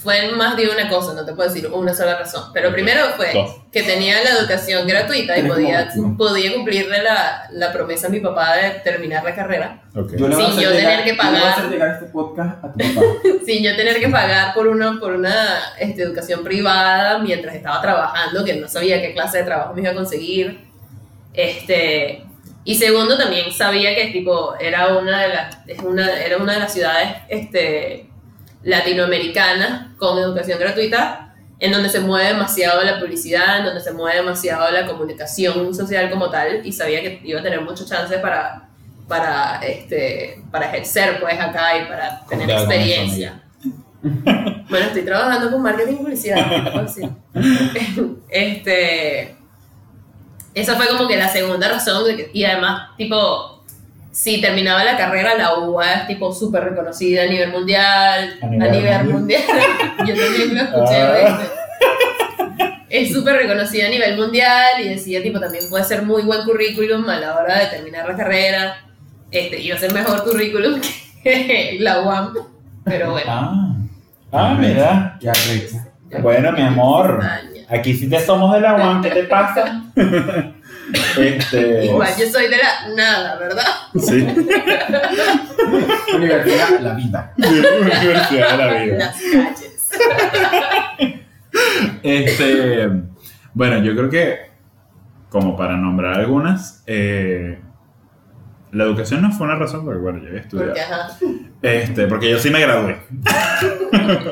[0.00, 2.50] Fue más de una cosa, no te puedo decir una sola razón.
[2.54, 3.50] Pero primero fue Dos.
[3.72, 8.54] que tenía la educación gratuita y podía, podía cumplirle la, la promesa a mi papá
[8.56, 10.12] de terminar la carrera Ok.
[10.16, 11.58] Yo le voy a Sin hacer yo llegar- tener que yo le voy a pagar.
[11.58, 13.06] hacer llegar este podcast a tu papá.
[13.44, 18.44] sin yo tener que pagar por una, por una este, educación privada mientras estaba trabajando,
[18.44, 20.60] que no sabía qué clase de trabajo me iba a conseguir.
[21.34, 22.22] Este,
[22.64, 26.58] Y segundo, también sabía que tipo, era, una de las, es una, era una de
[26.60, 28.07] las ciudades este,
[28.62, 34.18] latinoamericanas con educación gratuita, en donde se mueve demasiado la publicidad, en donde se mueve
[34.18, 38.68] demasiado la comunicación social como tal, y sabía que iba a tener muchas chances para,
[39.08, 43.42] para, este, para ejercer pues acá y para tener experiencia.
[44.70, 46.36] Bueno, estoy trabajando con marketing y publicidad.
[48.28, 49.34] este,
[50.54, 52.04] esa fue como que la segunda razón.
[52.04, 53.57] de que- y además, tipo,
[54.10, 58.38] si terminaba la carrera, la UBA es tipo súper reconocida a nivel mundial.
[58.42, 59.12] A A nivel mundial.
[59.12, 59.42] mundial.
[60.06, 61.40] Yo también lo escuché, Ah.
[62.90, 67.06] Es súper reconocida a nivel mundial y decía, tipo, también puede ser muy buen currículum
[67.08, 68.76] a la hora de terminar la carrera.
[69.30, 70.80] Este, iba a ser mejor currículum
[71.22, 72.32] que la UAM.
[72.84, 73.30] Pero bueno.
[73.30, 73.76] Ah,
[74.32, 75.18] ah mira.
[75.20, 75.86] Qué arrecha.
[76.22, 77.22] Bueno, mi amor.
[77.68, 79.82] Aquí sí te somos de la UAM, ¿qué te pasa?
[81.18, 81.84] este.
[81.86, 83.64] Igual, yo soy de la nada, ¿verdad?
[83.94, 84.26] Sí,
[86.14, 87.34] Universidad, la vida.
[87.36, 88.96] Universidad la vida.
[88.98, 89.90] Las calles.
[92.02, 92.88] Este,
[93.54, 94.38] bueno, yo creo que,
[95.30, 97.58] como para nombrar algunas, eh,
[98.72, 100.70] la educación no fue una razón, porque bueno, yo había estudiado.
[100.70, 101.08] Porque, ajá,
[101.62, 102.98] Este, porque yo sí me gradué.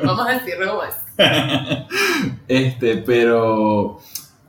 [0.04, 0.94] vamos a decirlo como es.
[2.48, 3.98] Este, pero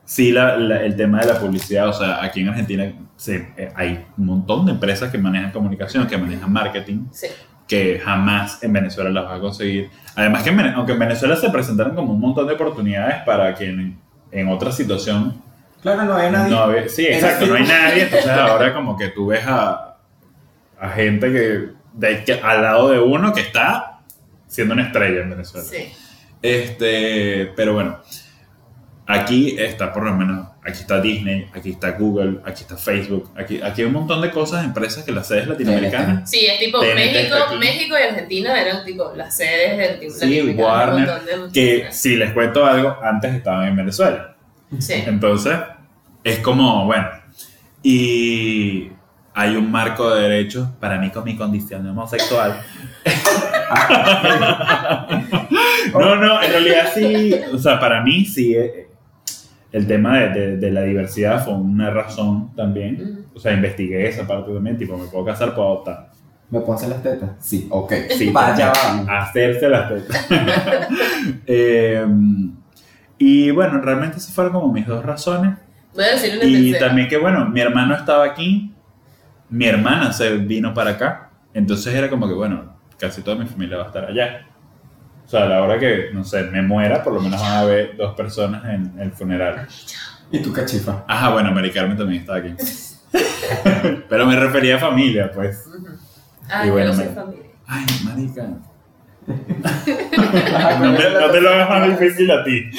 [0.07, 3.71] sí, la- la- el tema de la publicidad, o sea, aquí en Argentina se- eh,
[3.75, 7.27] hay un montón de empresas que manejan comunicación, que manejan marketing, Sí.
[7.67, 9.89] que jamás en Venezuela las vas a conseguir.
[10.15, 13.99] Además que en aunque en Venezuela se presentaron como un montón de oportunidades para quien
[14.31, 15.41] en otra situación
[15.81, 16.51] Claro, no hay nadie.
[16.51, 19.97] no había- sí, exacto, no hay nadie, entonces ahora como que tú ves a,
[20.79, 23.99] a gente que, de, que al lado de uno que está
[24.47, 25.67] siendo una estrella en Venezuela.
[25.67, 25.91] Sí.
[26.41, 27.97] Este, pero bueno,
[29.07, 33.61] aquí está por lo menos, aquí está Disney, aquí está Google, aquí está Facebook, aquí,
[33.61, 36.29] aquí hay un montón de cosas, empresas que las sedes latinoamericanas.
[36.29, 37.35] Sí, es tipo México.
[37.57, 42.33] México y Argentina eran tipo las sedes del tipo Sí, Warner, de Que si les
[42.33, 44.35] cuento algo, antes estaban en Venezuela.
[44.77, 45.03] Sí.
[45.07, 45.57] Entonces,
[46.23, 47.07] es como, bueno,
[47.81, 48.91] y
[49.33, 52.61] hay un marco de derechos para mí con mi condición de homosexual.
[55.93, 58.86] no, no, en realidad sí, o sea, para mí sí, eh,
[59.71, 63.25] el tema de, de- de la diversidad fue una razón también.
[63.35, 66.09] O sea, investigué esa parte también, tipo, me puedo casar, puedo adoptar.
[66.49, 67.31] ¿Me puedo hacer las tetas?
[67.39, 67.93] Sí, ok.
[68.09, 69.07] Sí, Vaya, vamos.
[69.09, 70.27] hacerse las tetas.
[71.45, 72.05] Eh,
[73.17, 75.55] y bueno, realmente esas fueron como mis dos razones.
[75.95, 76.87] Voy a decir una Y tercera.
[76.87, 78.71] también que, bueno, mi hermano estaba aquí,
[79.49, 83.77] mi hermana se vino para acá, entonces era como que, bueno, casi toda mi familia
[83.77, 84.46] va a estar allá.
[85.27, 87.59] O sea, a la hora que, no sé, me muera, por lo menos van a
[87.59, 89.67] haber dos personas en el funeral.
[90.31, 91.03] ¿Y tu cachifa?
[91.07, 92.55] Ajá, bueno, Mari Carmen también estaba aquí.
[94.09, 95.65] Pero me refería a familia, pues.
[96.49, 97.45] Ay, Y bueno, no soy me- familia.
[97.67, 98.47] Ay, marica.
[99.27, 102.71] No, me- no te lo hagas más difícil a ti.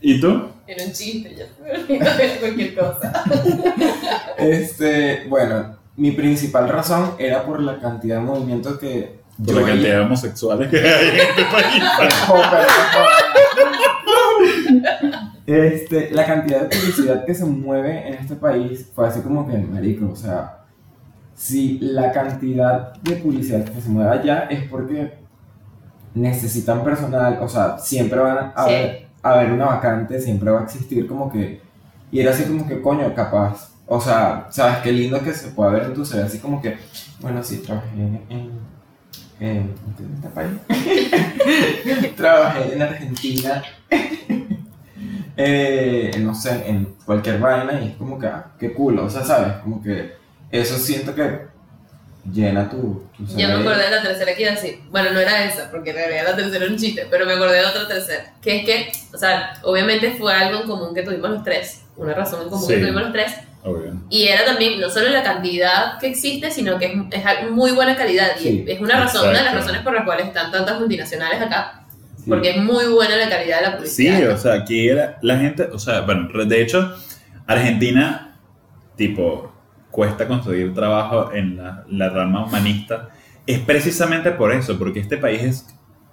[0.00, 0.48] ¿Y tú?
[0.66, 1.46] Era un chiste, ya
[1.88, 3.24] me cualquier cosa.
[4.38, 9.66] Este, bueno, mi principal razón era por la cantidad de movimientos que Por yo la
[9.66, 11.84] cantidad de homosexuales que hay en este país.
[15.46, 19.58] Este, la cantidad de publicidad que se mueve en este país fue así como que,
[19.58, 20.64] marico, o sea,
[21.34, 25.18] si la cantidad de publicidad que se mueve allá es porque
[26.14, 28.72] necesitan personal, o sea, siempre van a, Sí.
[28.74, 31.60] haber, a haber una vacante, siempre va a existir como que,
[32.10, 35.72] y era así como que, coño, capaz, o sea, sabes, qué lindo que se pueda
[35.72, 36.78] ver en tu CV, así como que,
[37.20, 37.88] bueno, sí, trabajé
[38.30, 38.73] en,
[39.40, 40.50] en, en este país.
[42.16, 43.62] Trabajé en Argentina,
[45.36, 49.24] eh, no sé, en cualquier vaina y es como que, ah, qué culo, o sea,
[49.24, 49.54] ¿sabes?
[49.62, 50.14] Como que
[50.50, 51.40] eso siento que
[52.32, 53.04] llena tu...
[53.16, 54.80] tu Ya me acordé de la tercera que iba a decir.
[54.90, 57.58] Bueno, no era esa, porque en realidad la tercera era un chiste, pero me acordé
[57.58, 58.32] de otra tercera.
[58.40, 61.82] Que es que, o sea, obviamente fue algo en común que tuvimos los tres.
[61.96, 62.74] Una razón en común Sí.
[62.74, 63.32] que tuvimos los tres.
[63.64, 63.94] Obvio.
[64.10, 67.96] Y era también no solo la cantidad que existe, sino que es, es muy buena
[67.96, 68.28] calidad.
[68.38, 69.60] Y Sí, es una razón, una de las exacto.
[69.60, 71.84] razones por las cuales están tantas multinacionales acá.
[72.18, 72.24] Sí.
[72.30, 73.76] Porque es muy buena la calidad de la Sí,
[74.06, 74.30] publicidad.
[74.32, 76.94] o sea, aquí era la gente, o sea, bueno, de hecho,
[77.46, 78.36] Argentina,
[78.96, 79.52] tipo,
[79.90, 83.08] cuesta conseguir trabajo en la, la rama humanista,
[83.46, 85.66] es precisamente por eso, porque este país es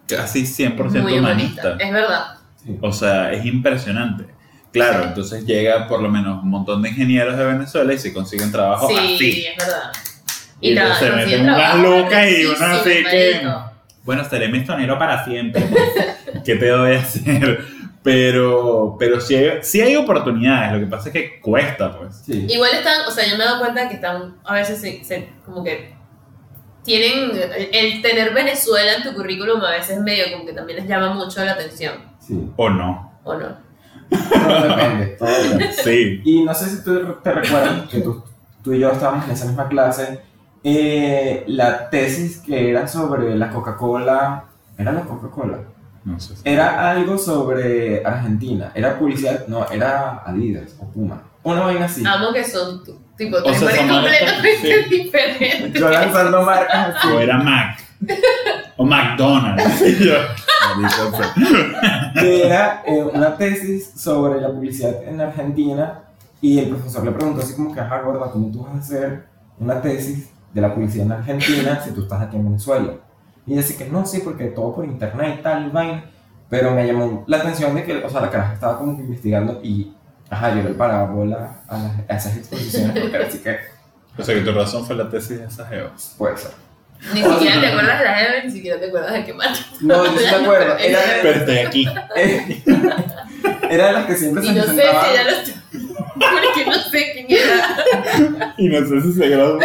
[0.07, 1.19] casi 100% muy humanista.
[1.19, 1.77] humanista.
[1.79, 2.25] Es verdad.
[2.63, 2.77] Sí.
[2.81, 4.25] O sea, es impresionante.
[4.71, 8.51] Claro, entonces llega por lo menos un montón de ingenieros de Venezuela y se consiguen
[8.51, 9.45] trabajo sí, así.
[9.47, 9.91] es verdad.
[10.61, 13.41] Y tra- entonces se meten unas lucas y uno así que-.
[14.03, 15.63] Bueno, seré mistonero para siempre.
[16.45, 17.59] ¿Qué te voy a hacer?
[18.03, 22.15] Pero, pero sí, hay, sí hay oportunidades, lo que pasa es que cuesta, pues.
[22.25, 22.47] Sí.
[22.49, 25.29] Igual están, o sea, yo me he dado cuenta que están, a veces se, se-
[25.45, 25.93] como que
[26.83, 27.31] tienen,
[27.71, 31.43] el tener Venezuela en tu currículum a veces medio como que también les llama mucho
[31.45, 32.39] la atención, Sí.
[32.55, 33.19] O no.
[33.23, 33.55] ¿o no?
[34.11, 35.73] Todo depende, todo depende.
[35.73, 36.21] Sí.
[36.25, 38.23] Y no sé si tú te recuerdas que tú,
[38.63, 40.19] tú y yo estábamos en esa misma clase.
[40.63, 44.43] eh, la tesis que era sobre la Coca-Cola.
[44.77, 45.57] ¿Era la Coca-Cola?
[46.03, 46.35] No sé.
[46.35, 48.71] si- Era algo sobre Argentina.
[48.75, 49.47] Era publicidad.
[49.47, 51.23] No, era Adidas o Puma.
[51.43, 52.03] Una vaina así.
[52.05, 54.89] Amo que son tu- tipo O tres sea, completamente sí.
[54.89, 55.73] diferentes.
[55.81, 57.07] Yo lanzando marcas así.
[57.07, 57.79] O era Mac.
[58.81, 59.81] O McDonald's.
[59.81, 60.13] Y yo,
[62.19, 66.03] que era eh, una tesis sobre la publicidad en Argentina
[66.39, 69.25] y el profesor le preguntó así como que, ajá, gorda, ¿cómo tú vas a hacer
[69.59, 72.93] una tesis de la publicidad en Argentina si tú estás aquí en Venezuela?
[73.45, 76.05] Y ella así que no, sí, porque todo por internet y tal, y vaina.
[76.49, 79.59] Pero me llamó la atención de que, o sea, la caraja estaba como que investigando
[79.63, 79.93] y,
[80.29, 83.57] ajá, yo le paraba bola a, las- a esas exposiciones porque así que
[84.17, 85.89] O sea que tu razón fue la tesis de esa geo.
[86.17, 86.51] puede ser.
[87.13, 89.59] Ni siquiera te acuerdas de la Eve, ni siquiera te acuerdas de qué mata.
[89.81, 90.77] No, yo sí me acuerdo.
[90.79, 91.87] Era, Pero estoy aquí.
[93.69, 95.61] era de las que siempre Y se no sé si ella lo está.
[96.13, 98.53] Porque no sé quién era.
[98.57, 99.59] Y no sé si se graduó.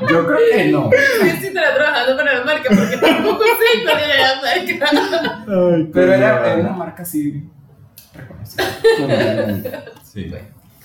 [0.00, 0.90] Yo creo que no.
[0.90, 5.44] Sé si estará trabajando para la marca, porque tampoco sé cuál era la marca.
[5.48, 7.42] Ay, Pero era, era una marca así
[8.14, 9.84] reconocida.
[10.04, 10.30] Sí.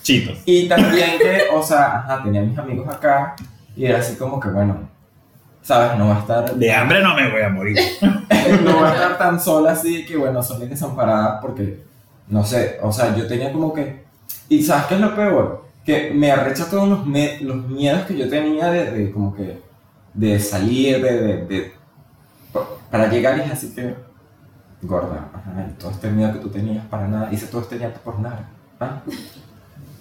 [0.04, 0.38] Chitos.
[0.46, 3.36] y también que, o sea, ajá, tenía mis amigos acá
[3.76, 4.90] y era así como que, bueno,
[5.64, 5.98] ¿sabes?
[5.98, 7.78] No va a estar, De hambre no me voy a morir.
[8.64, 11.82] no va a estar tan sola así que, bueno, sola y desamparada porque,
[12.28, 14.04] no sé, o sea, yo tenía como que,
[14.50, 15.64] y ¿sabes qué es lo peor?
[15.86, 19.60] Que me arrecha todos los, me- los miedos que yo tenía de, de como que,
[20.14, 21.74] de salir, de, de, de-
[22.92, 23.96] para llegar y es así que,
[24.82, 28.00] gorda, ajá, y todo este miedo que tú tenías para nada, hice todo este llanto
[28.02, 28.48] por nada.
[28.80, 29.02] ¿ah?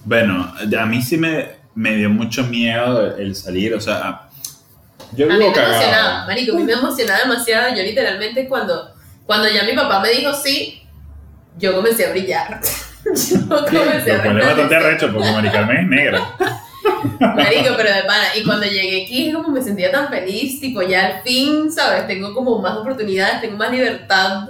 [0.05, 4.22] Bueno, a mí sí me, me dio mucho miedo el salir, o sea,
[5.17, 7.75] yo A mí me emocionaba, marico, a mí me emocionaba demasiado.
[7.77, 8.95] Yo literalmente cuando,
[9.27, 10.83] cuando ya mi papá me dijo sí,
[11.59, 12.61] yo comencé a brillar.
[13.05, 14.83] yo comencé a es bastante brillar.
[14.87, 16.21] arrecho porque Mari Carmen es negra.
[17.21, 18.25] Marico, pero de pana.
[18.37, 22.07] Y cuando llegué aquí, es como me sentía tan feliz, tipo, ya al fin, ¿sabes?
[22.07, 24.49] Tengo como más oportunidades, tengo más libertad.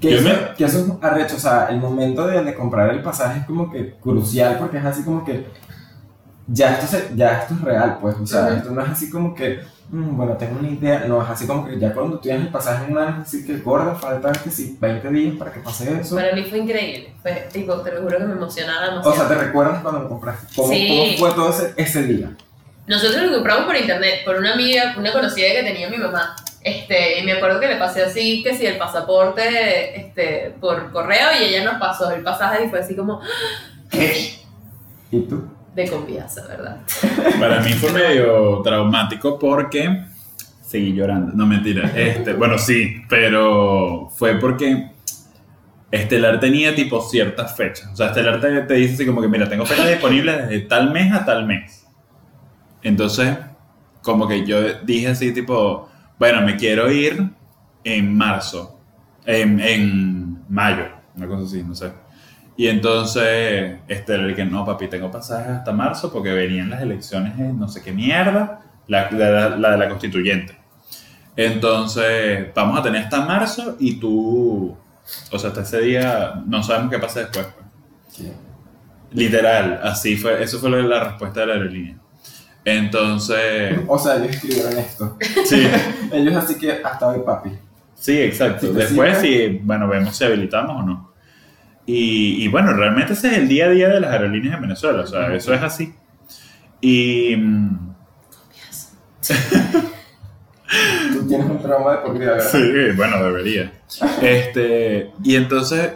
[0.00, 2.88] Que Yo eso, me- que eso es arrecho, o sea, el momento de, de comprar
[2.90, 5.46] el pasaje es como que crucial porque es así como que
[6.52, 8.54] ya esto, se- ya esto es real, pues, o sea, Ujú.
[8.54, 11.66] esto no es así como que, mm, bueno, tengo una idea, no, es así como
[11.66, 14.76] que ya cuando tú tienes el pasaje en es así que gorda, faltan que sí,
[14.80, 16.16] 20 días para que pase eso.
[16.16, 17.12] Para mí fue increíble.
[17.22, 19.28] Fue, tipo, te lo juro que me emocionaba O sea, demasiado.
[19.28, 20.46] ¿te recuerdas cuando lo compraste?
[20.56, 21.16] ¿Cómo, Sí.
[21.18, 22.30] cómo fue todo ese, ese día?
[22.86, 26.34] Nosotros lo compramos por internet, por una amiga, una conocida que tenía mi mamá.
[26.62, 31.28] Este, y me acuerdo que le pasé así, que si el pasaporte, este, por correo,
[31.40, 33.20] y ella nos pasó el pasaje y fue así como
[35.12, 35.44] ¿Y tú?
[35.74, 36.80] De confianza, ¿verdad?
[37.38, 40.04] Para mí fue medio traumático porque
[40.62, 41.32] seguí llorando.
[41.34, 41.92] No, mentira.
[41.96, 44.90] Este, bueno, sí, pero fue porque
[45.90, 47.90] Estelar tenía tipo ciertas fechas.
[47.92, 50.92] O sea, Estelar te, te dice así como que, mira, tengo fechas disponibles desde tal
[50.92, 51.86] mes a tal mes.
[52.82, 53.36] Entonces,
[54.02, 57.30] como que yo dije así tipo, bueno, me quiero ir
[57.84, 58.78] en marzo,
[59.24, 61.90] en, en mayo, una cosa así, no sé.
[62.60, 67.38] Y entonces, este, le dije, no, papi, tengo pasajes hasta marzo porque venían las elecciones
[67.38, 70.58] en no sé qué mierda, la, la- la de la constituyente.
[71.36, 74.76] Entonces, vamos a tener hasta marzo y tú,
[75.30, 77.46] o sea, hasta ese día no sabemos qué pasa después.
[77.46, 77.66] pues.
[78.08, 78.30] Sí.
[79.12, 81.96] Literal, así fue, eso fue la respuesta de la aerolínea.
[82.64, 85.16] Entonces, O sea, ellos escribieron esto.
[85.46, 85.66] sí,
[86.12, 87.50] Ellos así que hasta hoy, papi.
[87.94, 88.70] sí, exacto.
[88.72, 91.09] Después, sí, sí, bueno, vemos si habilitamos o no.
[91.92, 95.02] Y, y bueno, realmente ese es el día a día de las aerolíneas en Venezuela,
[95.02, 95.92] o sea, eso es así.
[96.80, 97.90] Y mm,
[101.12, 102.48] Tú tienes un trauma de por vida, ¿verdad?
[102.48, 103.72] sí, bueno, debería.
[104.22, 105.94] Este, y entonces,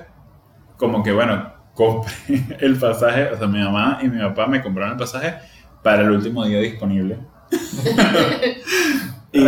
[0.76, 2.12] como que bueno, compré
[2.58, 5.36] el pasaje, o sea, mi mamá y mi papá me compraron el pasaje
[5.82, 7.18] para el último día disponible.
[9.32, 9.44] y,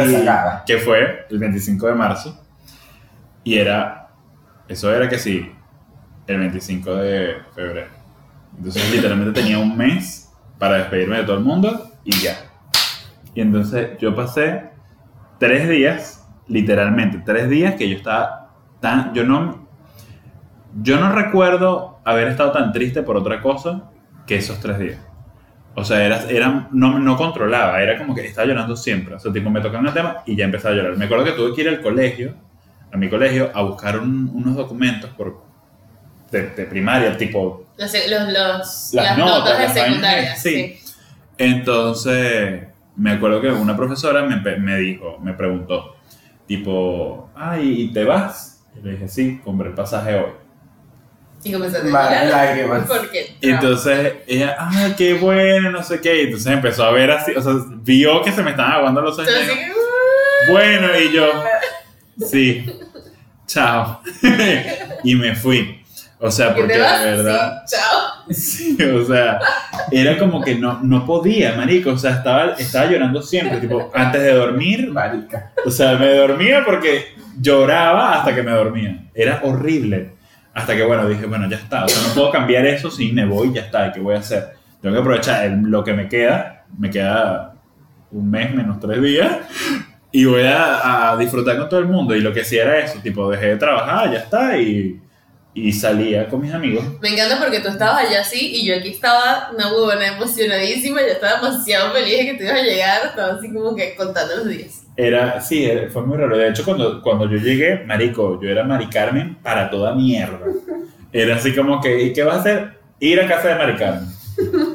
[0.64, 2.40] que fue el 25 de marzo.
[3.42, 4.10] Y era,
[4.68, 5.55] eso era que sí,
[6.26, 7.88] el 25 de febrero.
[8.56, 12.36] Entonces literalmente tenía un mes para despedirme de todo el mundo y ya.
[13.34, 14.70] Y entonces yo pasé
[15.38, 18.50] tres días, literalmente tres días que yo estaba
[18.80, 19.66] tan, yo no,
[20.82, 23.90] yo no recuerdo haber estado tan triste por otra cosa
[24.26, 24.98] que esos tres días.
[25.74, 29.14] O sea, era, era, no, no controlaba, era como que estaba llorando siempre.
[29.14, 30.96] O sea, tipo, me tocaba un tema y ya empezaba a llorar.
[30.96, 32.34] Me acuerdo que tuve que ir al colegio
[32.90, 35.44] a mi colegio a buscar un- unos documentos por,
[36.30, 40.36] de, de primaria, tipo Los, los, los- Las las notas, de secundaria.
[40.36, 40.78] sí.
[41.38, 42.62] Entonces,
[42.96, 45.96] me acuerdo que una profesora me, me dijo, me preguntó,
[46.46, 48.64] tipo, ay, ¿y te vas?
[48.78, 50.30] Y le dije, sí, compré el pasaje hoy.
[51.44, 52.84] Y comenzaste a.
[52.88, 56.22] Porque, Y entonces ella, ah, qué bueno, no sé qué.
[56.22, 57.52] Y entonces empezó a ver así, o sea,
[57.82, 59.30] vio que se me estaban aguando los ojos.
[60.48, 61.26] Bueno, y yo,
[62.26, 62.64] sí,
[63.46, 64.00] chao.
[65.04, 65.75] y me fui.
[66.18, 68.00] O sea, ¿que porque de verdad, Sí, chao.
[68.30, 69.38] sí, o sea,
[69.90, 71.90] era como que no, no podía, marico.
[71.90, 75.52] O sea, estaba, estaba llorando siempre, tipo, antes de dormir, Marica.
[75.64, 79.04] o sea, me dormía porque lloraba hasta que me dormía.
[79.14, 80.12] Era horrible.
[80.54, 81.84] Hasta que, bueno, dije, bueno, ya está.
[81.84, 83.92] O sea, no puedo cambiar eso si me voy, ya está.
[83.92, 84.54] ¿Qué voy a hacer?
[84.80, 86.64] Tengo que aprovechar lo que me queda.
[86.78, 87.52] Me queda
[88.10, 89.36] un mes menos tres días.
[90.12, 92.16] Y voy a, a disfrutar con todo el mundo.
[92.16, 93.00] Y lo que sí era eso.
[93.02, 94.56] Tipo, dejé de trabajar, ya está.
[94.58, 94.98] Y,
[95.58, 96.84] y salía con mis amigos.
[97.00, 101.00] Me encanta porque tú estabas allá así y yo aquí estaba una huevona emocionadísima.
[101.00, 103.06] Yo estaba demasiado feliz de que tú ibas a llegar.
[103.06, 104.82] Estaba así como que contando los días.
[104.98, 106.36] Era, sí, era- fue muy raro.
[106.36, 110.40] De hecho, cuando, cuando yo llegué, marico, yo era Mari Carmen para toda mierda.
[111.12, 112.70] Era así como que, ¿y qué vas a hacer?
[113.00, 114.08] Ir a casa de Mari Carmen.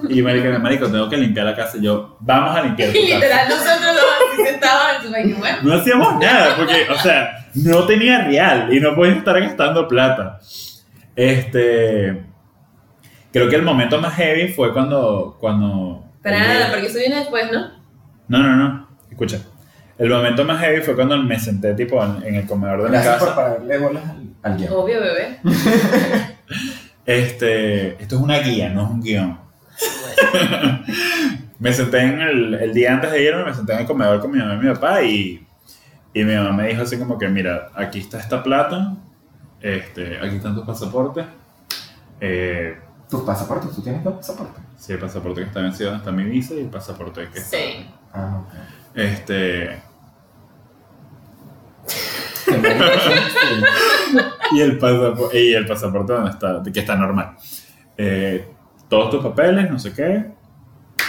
[0.10, 1.78] Y Mari Carmen, marico, tengo que limpiar la casa.
[1.78, 3.16] Y yo, vamos a limpiar tu Y casa.
[3.16, 5.10] literal, nosotros dos así sentados.
[5.40, 5.58] Bueno.
[5.62, 10.40] No hacíamos nada, porque, o sea, no tenía real y no podía estar gastando plata.
[11.16, 12.24] Este.
[13.32, 15.38] Creo que el momento más heavy fue cuando.
[15.40, 17.82] cuando Para nada, porque eso viene después, ¿no?
[18.28, 18.88] No, no, no.
[19.10, 19.40] Escucha.
[19.98, 22.92] El momento más heavy fue cuando me senté, tipo, en, en el comedor de mi
[22.92, 23.42] Gracias por casa.
[23.42, 24.74] pararle bolas al, al guion.
[24.74, 25.40] Obvio, bebé.
[27.06, 28.02] Este.
[28.02, 29.40] Esto es una guía, no es un guion.
[31.60, 34.32] Me senté en el, el día antes de irme, me senté en el comedor con
[34.32, 35.46] mi mamá y mi papá y,
[36.12, 38.96] y mi mamá me dijo así como que, mira, aquí está esta plata,
[39.62, 41.26] este, aquí están tus pasaportes.
[42.20, 42.78] Eh,
[43.10, 44.64] Tus pasaportes, tú tienes dos pasaportes.
[44.78, 47.58] sí, el pasaporte que está vencido está mi visa y el pasaporte que está...
[47.58, 47.90] Sí.
[48.14, 48.54] Ah, ok.
[48.96, 49.82] Este,
[54.52, 57.36] y, el pasaporte, y el pasaporte donde está, que está normal.
[57.98, 58.48] Eh,
[58.90, 60.32] todos tus papeles, no sé qué.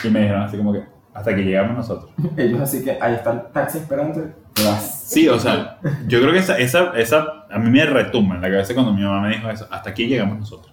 [0.05, 0.85] Y me dijeron así como que,
[1.15, 2.11] hasta que llegamos nosotros.
[2.37, 4.31] Ellos así que ahí está el taxi esperando, te vas.
[4.81, 8.51] Sí, o sea, yo creo que esa, esa, esa a mí me retumba en la
[8.51, 9.67] cabeza cuando mi mamá me dijo eso.
[9.71, 10.73] Hasta aquí llegamos nosotros.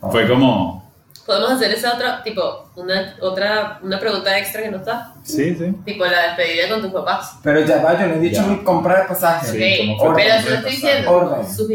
[0.00, 0.08] Ah.
[0.10, 0.83] Fue como,
[1.26, 5.14] Podemos hacer esa otra, tipo, una, otra, una pregunta extra que no está.
[5.22, 5.74] sí, sí.
[5.84, 7.38] Tipo, la despedida con tus papás.
[7.42, 8.46] Pero ya va, yo no he dicho Ya.
[8.48, 9.46] mi compra de pasaje.
[9.46, 10.70] Sí, Ok, ¿cómo fue tu pero estoy pasaje?
[10.70, 11.10] diciendo.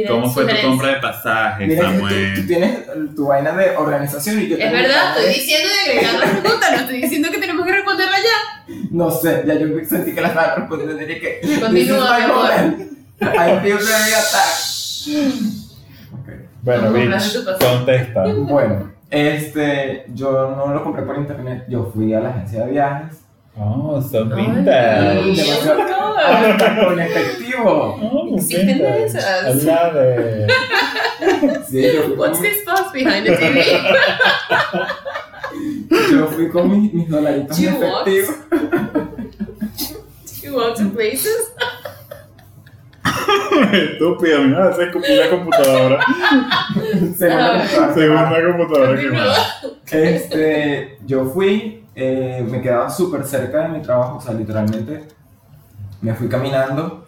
[0.08, 2.34] ¿Cómo fue tu compra de pasajes, Mira que tú, Samuel?
[2.36, 2.80] tú tienes
[3.16, 6.78] tu vaina de organización y yo Es verdad, estoy diciendo de agregar la pregunta, no
[6.78, 8.76] estoy diciendo que tenemos que responderla ya.
[8.92, 11.42] No sé, ya yo sentí que la estaba respondiendo y que...
[11.60, 12.20] Continúa.
[13.22, 15.60] I feel very attacked.
[16.12, 16.28] Ok.
[16.62, 18.24] Bueno, ¿Cómo bitch, contesta.
[18.24, 23.22] Bueno, este, yo no lo compré por internet, yo fui a la agencia de viajes.
[23.58, 25.34] Oh, son vintage.
[25.36, 27.98] Demasiado- con efectivo.
[28.02, 29.06] Oh, Existen vintage.
[29.06, 29.64] esas.
[29.64, 30.52] I love it.
[31.70, 33.64] Sí, yo fui What's this box behind the TV?
[36.12, 38.08] yo fui con mis, mis dolaritos en You what?
[38.08, 38.34] efectivo.
[40.44, 41.52] You want to places?
[43.74, 46.00] Estúpido, me vas a escupir la computadora.
[47.18, 47.68] Segunda Ay.
[47.68, 47.94] computadora.
[47.94, 49.66] Segunda computadora que más.
[49.92, 55.04] Este, yo fui, eh, me quedaba súper cerca de mi trabajo, o sea, literalmente
[56.02, 57.06] me fui caminando.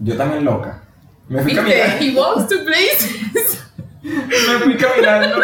[0.00, 0.82] Yo también loca.
[1.28, 3.64] Me fui caminando, He walks to places.
[4.02, 5.40] me fui caminando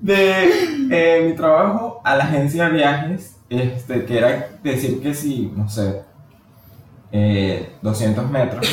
[0.00, 0.48] de
[0.90, 5.68] eh, mi trabajo a la agencia de viajes, este, que era decir que sí, no
[5.68, 6.02] sé,
[7.12, 8.66] eh, 200 metros.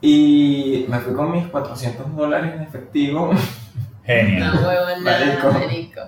[0.00, 3.30] Y me fui con mis 400 dólares en efectivo.
[4.04, 4.54] Genial.
[4.54, 5.52] No, huevo, nada, Marico.
[5.52, 6.00] marico.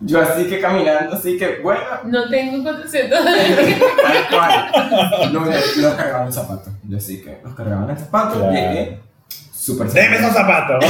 [0.00, 5.32] Yo así que caminando, así que bueno, No tengo 400 Tal cual.
[5.32, 6.70] No, los cargaba en el zapato.
[6.86, 8.34] Yo sí que los cargaba en el zapato.
[8.40, 8.52] Claro.
[8.52, 10.44] Llegué súper Deme esos seguro.
[10.46, 10.84] zapatos.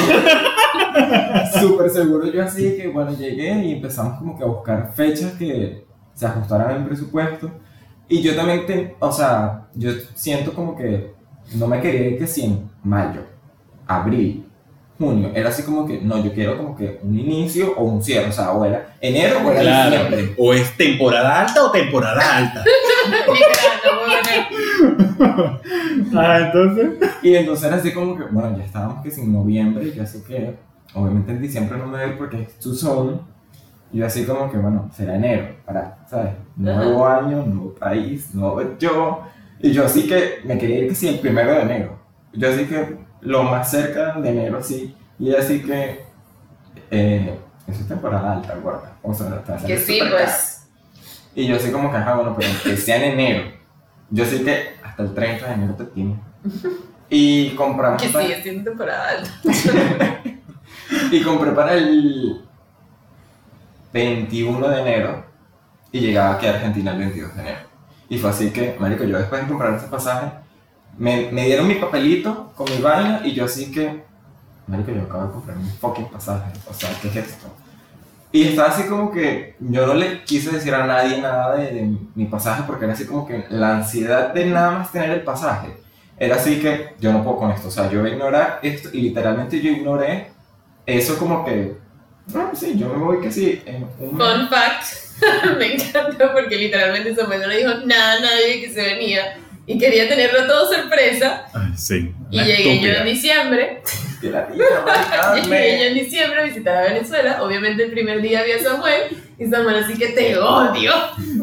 [1.61, 2.27] Súper seguro.
[2.33, 6.71] Yo así que, bueno, llegué y empezamos como que a buscar fechas que se ajustaran
[6.71, 7.51] al presupuesto.
[8.09, 11.14] Y yo también, te- o sea, yo siento como que
[11.55, 13.21] no me quería ir que si en mayo,
[13.87, 14.47] abril,
[14.99, 15.31] junio.
[15.35, 18.29] Era así como que, no, yo quiero como que un inicio o un cierre.
[18.29, 19.91] O sea, o era enero o era Claro.
[19.91, 20.35] diciembre.
[20.39, 22.65] O es temporada alta o temporada alta.
[26.17, 26.99] Ah, entonces.
[27.23, 30.23] Y entonces era así como que, bueno, ya estábamos que sin noviembre, y yo así
[30.23, 30.55] que,
[30.95, 33.19] obviamente en diciembre no me voy a ir porque es su zone.
[33.93, 36.33] Y yo así como que, bueno, será enero, para, ¿sabes?
[36.57, 39.23] Nuevo año, nuevo país, nuevo yo.
[39.65, 41.99] Y yo así que me quería ir que sí el primero de enero.
[42.35, 44.95] yo así que lo más cerca de enero, sí.
[45.19, 46.05] Y así que,
[46.91, 48.99] eh, eso es temporada alta, guarda.
[49.03, 50.17] O sea, está Que sí, caro.
[50.19, 50.67] pues.
[51.35, 53.53] Y yo así como que, ajá, bueno, pero que sea en enero.
[54.11, 56.17] Yo sí que hasta el 30 de enero te tiene.
[57.09, 58.03] Y compramos.
[58.03, 59.31] Que sigue siendo temporada alta.
[61.11, 62.45] Y compré para el
[63.95, 65.25] 21 de enero
[65.91, 67.74] y llegaba aquí a Argentina el 22 de enero.
[68.09, 70.33] Y fue así que, marico, yo después de comprar ese pasaje,
[70.99, 74.05] me, me dieron mi papelito con mi vaina y yo así que,
[74.67, 76.53] marico, yo acabo de comprar mi fucking pasaje.
[76.69, 77.47] O sea, ¿qué es esto?
[78.33, 81.97] Y estaba así como que yo no le quise decir a nadie nada de, de
[82.15, 85.69] mi pasaje porque era así como que la ansiedad de nada más tener el pasaje.
[86.19, 87.69] Era así que yo no puedo con esto.
[87.69, 90.33] O sea, yo voy a ignorar esto y literalmente yo ignoré
[90.87, 91.77] eso como que,
[92.33, 94.11] no, sí, yo me voy que sí, en un.
[94.11, 94.85] Fun fact,
[95.59, 99.37] me encanta porque literalmente Samuel no le dijo nada a nadie que se venía
[99.67, 101.47] y quería tenerlo todo sorpresa.
[101.55, 102.12] Ay, sí.
[102.31, 103.83] Y llegué yo en diciembre,
[104.21, 104.65] Que la llegué
[105.43, 107.43] yo me- en diciembre a visitar a Venezuela.
[107.43, 109.03] Obviamente el primer día vi a Samuel
[109.39, 110.93] y Samuel así que te odio.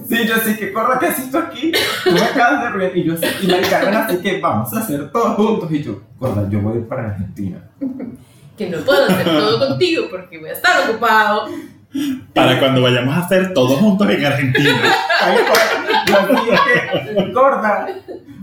[0.07, 1.71] Sí, yo así que corra, ¿qué haces tú aquí?
[2.03, 2.97] Tú me acabas de arruinar.
[2.97, 5.71] Y yo así, y la Carmen así que vamos a hacer todo juntos.
[5.71, 7.63] Y yo, gorda, yo voy a ir para Argentina.
[8.57, 11.47] Que no puedo hacer todo contigo porque voy a estar ocupado.
[12.33, 14.81] Para cuando vayamos a hacer todos juntos en Argentina.
[17.33, 17.87] Gorda.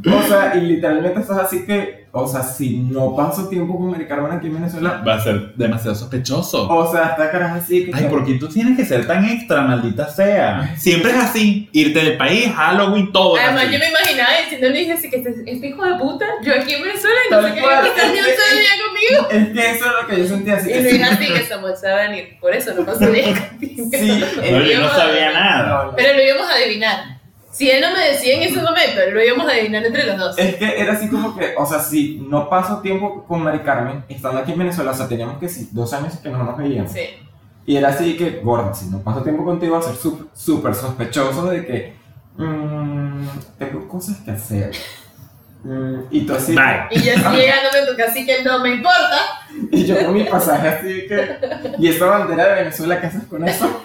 [0.06, 4.06] O sea, y literalmente estás así que, o sea, si no paso tiempo con Mari
[4.06, 6.68] Carmen aquí en Venezuela, Va a ser demasiado sospechoso.
[6.68, 7.92] o sea, esta cara es así que.
[7.94, 10.74] Ay, ¿por qué tú tienes que ser tan extra, maldita sea?
[10.76, 11.68] Siempre es así.
[11.72, 13.36] Irte del país, Halloween, todo.
[13.36, 13.72] Además, así.
[13.72, 16.82] yo me imaginaba diciéndole dije así que este, este hijo de puta, yo aquí en
[16.82, 19.28] Venezuela y no sé qué, conmigo.
[19.30, 20.70] Es que eso es lo que yo sentía así.
[20.70, 22.38] Y no es así que Samuel a venir.
[22.40, 23.88] Por eso no pasó contigo.
[23.92, 25.92] Sí, No, yo no sabía nada.
[25.96, 27.17] Pero lo íbamos a adivinar.
[27.58, 30.38] Si él no me decía en ese momento, lo íbamos a adivinar entre los dos.
[30.38, 34.04] Es que era así como que, o sea, si no paso tiempo con Mari Carmen,
[34.08, 36.92] estando aquí en Venezuela, o sea, teníamos que sí, dos años que no nos veíamos.
[36.92, 37.00] Sí.
[37.66, 40.72] Y era así que, gorda, si no paso tiempo contigo, va a ser súper súper
[40.72, 41.94] sospechoso de que,
[42.36, 43.26] mmm,
[43.58, 44.70] tengo cosas que hacer.
[45.64, 46.86] Mm, y tú así, Bye.
[46.92, 49.18] Y yo así llegándome a tu casa, así que no me importa.
[49.72, 51.38] y yo con mi pasaje así que,
[51.80, 53.82] y esa bandera de Venezuela, ¿qué haces con eso?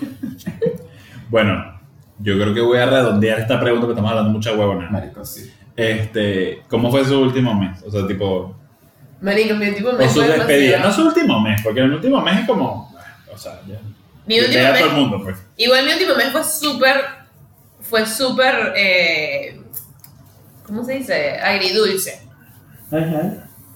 [1.31, 1.72] Bueno,
[2.19, 4.89] yo creo que voy a redondear esta pregunta porque estamos hablando mucha huevona.
[4.89, 5.51] Marico, sí.
[5.75, 7.81] Este, ¿cómo fue su último mes?
[7.83, 8.55] O sea, tipo,
[9.23, 10.79] Marico, mi último mes o su fue despedida.
[10.79, 12.93] No su último mes, porque el último mes es como,
[13.33, 13.79] o sea, ya.
[14.25, 15.37] Mi último mes todo el mundo, pues.
[15.55, 16.97] Igual mi último mes fue súper,
[17.79, 19.61] fue súper, eh,
[20.65, 21.37] ¿cómo se dice?
[21.39, 22.21] Agridulce.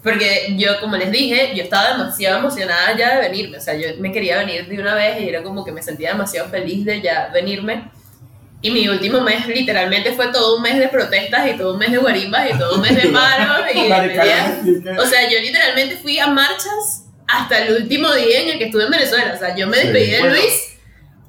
[0.03, 3.57] Porque yo, como les dije, yo estaba demasiado emocionada ya de venirme.
[3.57, 6.11] O sea, yo me quería venir de una vez y era como que me sentía
[6.11, 7.89] demasiado feliz de ya venirme.
[8.61, 11.91] Y mi último mes literalmente fue todo un mes de protestas y todo un mes
[11.91, 16.17] de guarimbas y todo un mes de paros y de O sea, yo literalmente fui
[16.19, 19.33] a marchas hasta el último día en el que estuve en Venezuela.
[19.35, 19.83] O sea, yo me Sí.
[19.83, 20.35] despedí de Bueno.
[20.35, 20.53] Luis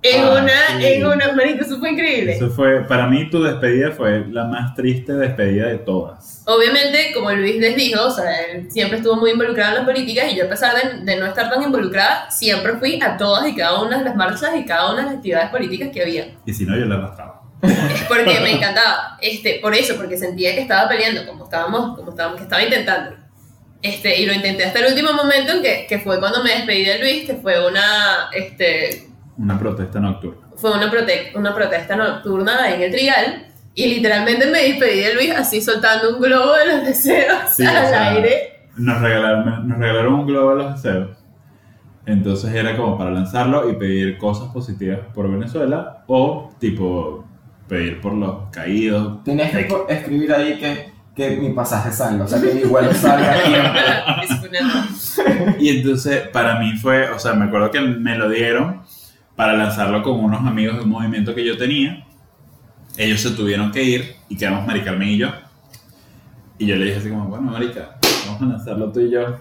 [0.03, 0.87] en Ah, una, sí.
[0.87, 2.33] en una, marico, eso fue increíble.
[2.35, 6.43] Eso fue, para mí tu despedida fue la más triste despedida de todas.
[6.47, 10.33] Obviamente, como Luis les dijo, o sea, él siempre estuvo muy involucrado en las políticas
[10.33, 13.55] y yo a pesar de, de no estar tan involucrada, siempre fui a todas y
[13.55, 16.29] cada una de las marchas y cada una de las actividades políticas que había.
[16.47, 17.43] Y si no, yo la arrastraba.
[18.07, 19.19] Porque me encantaba.
[19.21, 23.17] Este, por eso, porque sentía que estaba peleando, como estábamos, como estábamos, que estaba intentando.
[23.83, 26.85] Este, y lo intenté hasta el último momento en que, que fue cuando me despedí
[26.85, 29.08] de Luis, que fue una, este,
[29.39, 30.49] Una protesta nocturna.
[30.57, 33.45] fue una, prote- una protesta nocturna en el Trigal.
[33.75, 37.69] Y literalmente me despedí de Luis así soltando un globo de los deseos Sí, o
[37.69, 38.65] al sea, aire.
[38.77, 41.11] Nos regalaron, nos regalaron un globo de los deseos.
[42.05, 47.25] Entonces era como para lanzarlo y pedir cosas positivas por Venezuela o tipo
[47.69, 49.23] pedir por los caídos.
[49.25, 53.37] Tenías que escribir ahí que, que mi pasaje salga, o sea, que mi vuelo salga
[55.59, 58.81] Y entonces para mí fue, o sea, me acuerdo que me lo dieron
[59.39, 62.05] para lanzarlo con unos amigos de un movimiento que yo tenía.
[62.97, 65.29] Ellos se tuvieron que ir y quedamos Mari Carmen y yo.
[66.59, 69.39] Y yo le dije así como, bueno, Marica, vamos a lanzarlo tú y yo.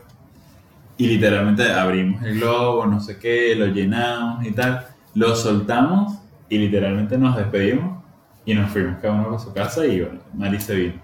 [0.97, 4.85] Y literalmente abrimos el globo, no sé qué, lo llenamos y tal.
[5.15, 8.03] Lo soltamos y literalmente nos despedimos
[8.45, 11.01] y nos fuimos cada uno a su casa y bueno, Mari se vino.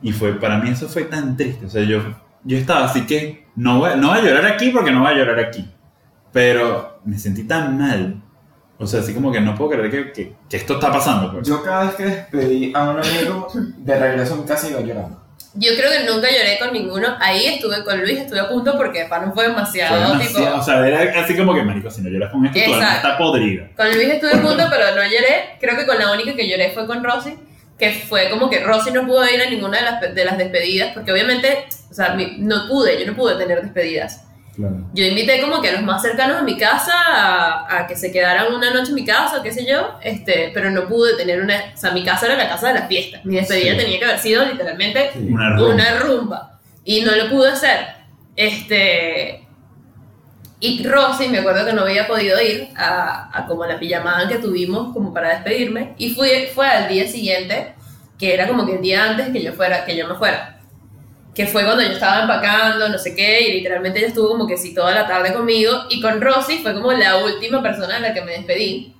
[0.00, 1.66] Y fue, para mí eso fue tan triste.
[1.66, 2.00] O sea, yo,
[2.44, 5.16] yo estaba así que no voy, no voy a llorar aquí porque no voy a
[5.18, 5.68] llorar aquí.
[6.32, 8.22] Pero me sentí tan mal.
[8.78, 11.30] O sea, así como que no puedo creer que, que- que esto está pasando.
[11.32, 11.46] Pues.
[11.46, 15.20] Yo cada vez que despedí a un amigo, de regreso casa iba llorando.
[15.54, 17.08] Yo creo que nunca lloré con ninguno.
[17.20, 20.58] Ahí estuve con Luis, estuve a punto porque para no fue Fue demasiado, demasiado- tipo.
[20.58, 23.18] o sea, era así como que, marico, si no lloras con esto, tu alma está
[23.18, 23.68] podrida.
[23.76, 25.58] Con Luis estuve a punto, pero no lloré.
[25.60, 27.38] Creo que con la única que lloré fue con Rosy.
[27.78, 30.92] que fue como que Rosy no pudo ir a ninguna de las, de las despedidas,
[30.94, 34.24] porque obviamente, o sea, no pude, yo no pude tener despedidas.
[34.54, 34.76] Claro.
[34.92, 38.12] Yo invité como que a los más cercanos a mi casa a, a que se
[38.12, 41.40] quedaran una noche en mi casa, o qué sé yo, este, pero no pude tener
[41.40, 43.24] una, o sea, mi casa era la casa de las fiestas.
[43.24, 43.78] Mi despedida Sí.
[43.78, 45.74] tenía que haber sido literalmente Una rumba.
[45.74, 46.58] una rumba.
[46.84, 47.78] Y no lo pude hacer.
[48.36, 49.46] Este.
[50.60, 54.36] Y Rosy, me acuerdo que no había podido ir a, a como la pijamada que
[54.38, 55.94] tuvimos como para despedirme.
[55.98, 57.74] Y fui, fue al día siguiente,
[58.18, 60.51] que era como que el día antes que yo fuera, que yo me fuera.
[61.34, 64.58] Que fue cuando yo estaba empacando, no sé qué, y literalmente ella estuvo como que
[64.58, 65.72] sí toda la tarde conmigo.
[65.88, 68.94] Y con Rosy fue como la última persona a la que me despedí.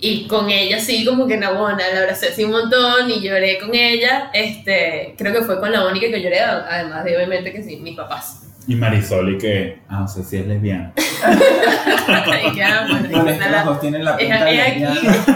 [0.00, 3.72] Y con ella sí, como que Nabona, la abracé así un montón y lloré con
[3.74, 4.30] ella.
[4.34, 7.96] Este, creo que fue con la única que lloré, además de obviamente que sí, mis
[7.96, 8.40] papás.
[8.66, 10.92] Y Marisol, y que, ah, o sea, sí es lesbiana.
[10.96, 14.80] y que, ah, bueno, No, es que los dos tienen la pinta de es aquí.
[14.80, 15.26] lesbiana.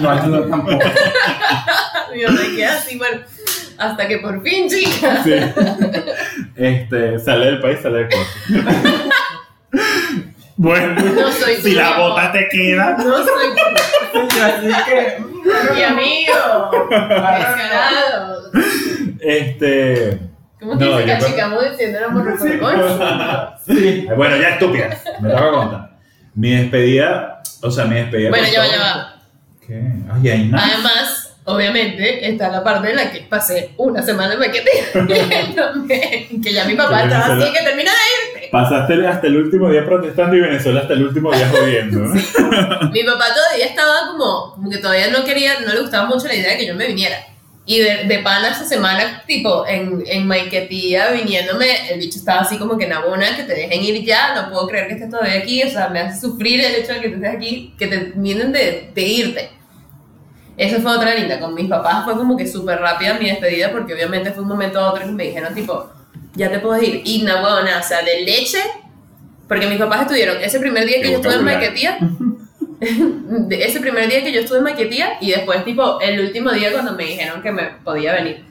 [0.00, 0.84] No ayuda tampoco.
[2.14, 3.20] mi mamá queda así, bueno,
[3.80, 5.24] hasta que por fin, chica.
[5.24, 5.32] Sí.
[6.54, 8.70] Este, sale del país, sale del cuerpo.
[10.56, 12.96] bueno, No soy si la tu bota te queda.
[12.98, 13.48] No soy
[14.14, 15.18] Y así que.
[15.74, 16.70] mi amigo.
[19.20, 20.18] Este.
[20.60, 22.40] ¿Cómo que No, se yo cachicamos diciendo éramos
[23.66, 24.06] Sí.
[24.08, 24.90] Ay, Bueno, ya estúpida.
[25.20, 25.90] Me toca contar.
[26.34, 28.28] Mi despedida, o sea, mi despedida.
[28.28, 29.14] Bueno, ya va, ya va.
[29.66, 29.82] ¿Qué?
[30.12, 30.64] Ay, hay nada.
[30.66, 34.40] Además, obviamente, está la parte en la que pasé una semana en
[35.54, 38.48] también, que ya mi papá estaba así, Venezuela- que termina de irte.
[38.50, 42.00] Pasaste hasta el último día protestando y Venezuela hasta el último día jodiendo.
[42.00, 42.14] ¿no?
[42.92, 46.34] Mi papá todavía estaba como, como que todavía no quería, no le gustaba mucho la
[46.34, 47.16] idea de que yo me viniera.
[47.66, 52.58] Y de, de pana esa semana, tipo, en, en Maiquetía, viniéndome, el bicho estaba así
[52.58, 55.62] como que Nabona, que te dejen ir ya, no puedo creer que estés todavía aquí,
[55.62, 58.90] o sea, me hace sufrir el hecho de que estés aquí, que te vienen de,
[58.92, 59.50] de irte.
[60.60, 63.94] Eso fue otra linda, con mis papás fue como que súper rápida mi despedida, porque
[63.94, 65.90] obviamente fue un momento a otro que me dijeron, tipo,
[66.34, 67.00] ya te puedes ir.
[67.02, 68.58] Y no, huevona, o sea, de leche,
[69.48, 71.44] porque mis papás estuvieron ese primer día que yo estuve en
[73.48, 76.72] de ese primer día que yo estuve en Maquetía y después tipo el último día
[76.72, 78.44] cuando me dijeron que me podía venir.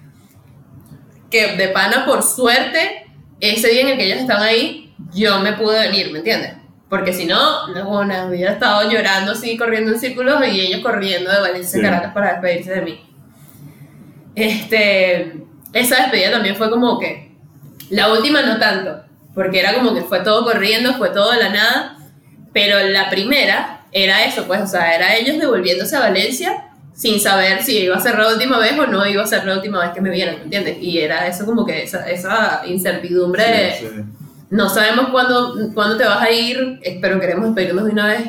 [1.30, 3.06] Que de pana por suerte,
[3.40, 6.54] ese día en el que ellos estaban ahí, yo me pude venir, ¿me entiendes?
[6.90, 11.32] Porque si no, no bueno, hubiera estado llorando así, corriendo en círculos y ellos corriendo
[11.32, 11.86] de Valencia Sí.
[11.86, 13.06] a Caracas para despedirse de mí.
[14.36, 17.32] Este, esa despedida también fue como que,
[17.90, 19.04] la última no tanto,
[19.36, 21.98] porque era como que fue todo corriendo, fue todo de la nada,
[22.54, 27.64] pero la primera era eso, pues, o sea, era ellos devolviéndose a Valencia sin saber
[27.64, 29.92] si iba a ser la última vez o no iba a ser la última vez
[29.92, 30.78] que me vieran, ¿me entiendes?
[30.82, 34.04] Y era eso como que esa, esa incertidumbre de Sí, sí.
[34.50, 38.24] No sabemos cuándo, cuándo te vas a ir, pero queremos despedirnos de una vez,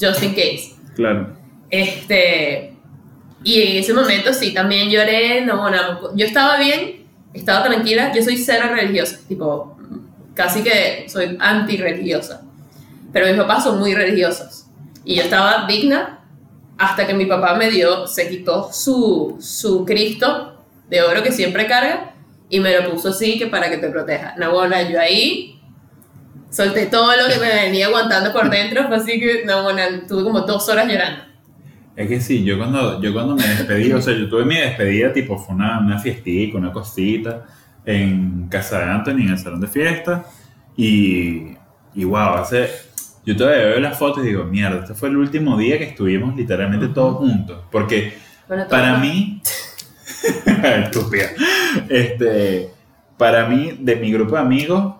[0.00, 0.74] just in case.
[0.94, 1.36] Claro.
[1.70, 2.76] Este,
[3.42, 8.22] y en ese momento sí, también lloré, no, bueno, yo estaba bien, estaba tranquila, yo
[8.22, 9.76] soy cero religiosa, tipo,
[10.34, 12.42] casi que soy anti-religiosa,
[13.12, 14.66] pero mis papás son muy religiosos,
[15.04, 16.20] y yo estaba digna
[16.78, 21.66] hasta que mi papá me dio, se quitó su, su Cristo de oro que siempre
[21.66, 22.14] carga,
[22.48, 24.34] y me lo puso así que para que te proteja.
[24.36, 25.53] No, bueno, yo ahí
[26.54, 30.22] solté todo lo que me venía aguantando por dentro, fue así que, no, bueno, tuve
[30.22, 31.24] como dos horas llorando.
[31.96, 35.12] Es que sí, yo cuando, yo cuando me despedí, o sea, yo tuve mi despedida,
[35.12, 37.44] tipo, fue una, una fiestica, una cosita,
[37.84, 40.24] en casa de Anthony, en el salón de fiesta,
[40.76, 41.56] y,
[41.94, 42.68] y wow, hace,
[43.26, 46.36] yo todavía veo las fotos y digo, mierda, este fue el último día que estuvimos
[46.36, 49.42] literalmente todos juntos, porque Bueno, para mí,
[50.84, 51.30] estúpida,
[51.88, 52.70] este,
[53.18, 54.94] para mí, de mi grupo de amigos,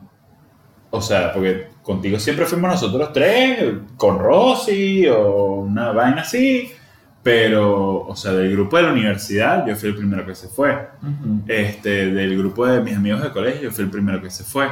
[0.94, 6.70] o sea, porque contigo siempre fuimos nosotros tres, con Rosy o una vaina así,
[7.20, 10.88] pero, o sea, del grupo de la universidad, yo fui el primero que se fue.
[11.48, 14.68] Este, del grupo de mis amigos de colegio, yo fui el primero que se fue.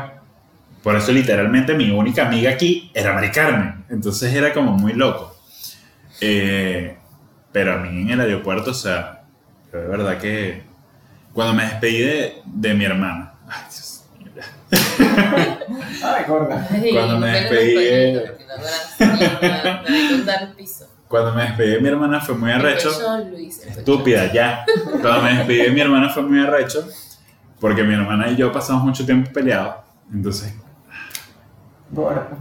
[0.83, 3.85] Por eso, literalmente, mi única amiga aquí era Mari Carmen.
[3.89, 5.35] Entonces era como muy loco.
[6.21, 6.97] Eh,
[7.51, 9.25] pero a mí en el aeropuerto, o sea,
[9.73, 10.63] yo de verdad que
[11.33, 15.49] cuando me despedí de, de mi hermana, ay, Dios mío.
[16.05, 16.69] Ay, gorda.
[16.93, 18.11] Cuando me despedí, me-
[20.43, 20.87] el piso.
[21.09, 22.89] cuando me despedí de mi hermana fue muy arrecho.
[22.89, 23.79] El pecho, Luis, el pecho.
[23.81, 24.65] Estúpida, ya.
[25.01, 26.87] Cuando me despedí de mi hermana fue muy arrecho,
[27.61, 29.77] porque mi hermana y yo pasamos mucho tiempo peleados.
[30.13, 30.55] Entonces,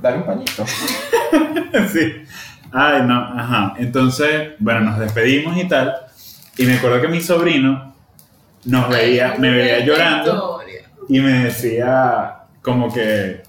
[0.01, 0.65] dale un pañito.
[1.91, 2.23] sí.
[2.73, 3.73] Ay, no, ajá.
[3.77, 5.93] Entonces, bueno, nos despedimos y tal.
[6.57, 7.93] Y me acuerdo que mi sobrino
[8.65, 10.89] nos veía, me veía llorando historia.
[11.09, 13.43] y me decía como que,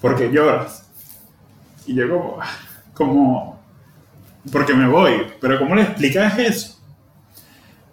[0.00, 0.88] ¿por qué lloras?
[1.86, 2.38] Y yo como,
[2.94, 3.60] como,
[4.52, 5.26] porque me voy.
[5.40, 6.78] Pero ¿cómo le explicas eso?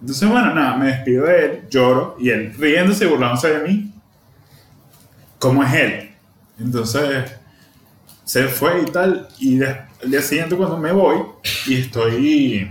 [0.02, 3.92] Entonces, bueno, nada, me despido de él, lloro, y él riéndose y burlándose de mí,
[5.40, 6.10] como es él.
[6.60, 7.32] Entonces,
[8.24, 9.68] se fue y tal, y de-
[10.04, 11.20] al día siguiente cuando me voy,
[11.68, 12.70] y estoy,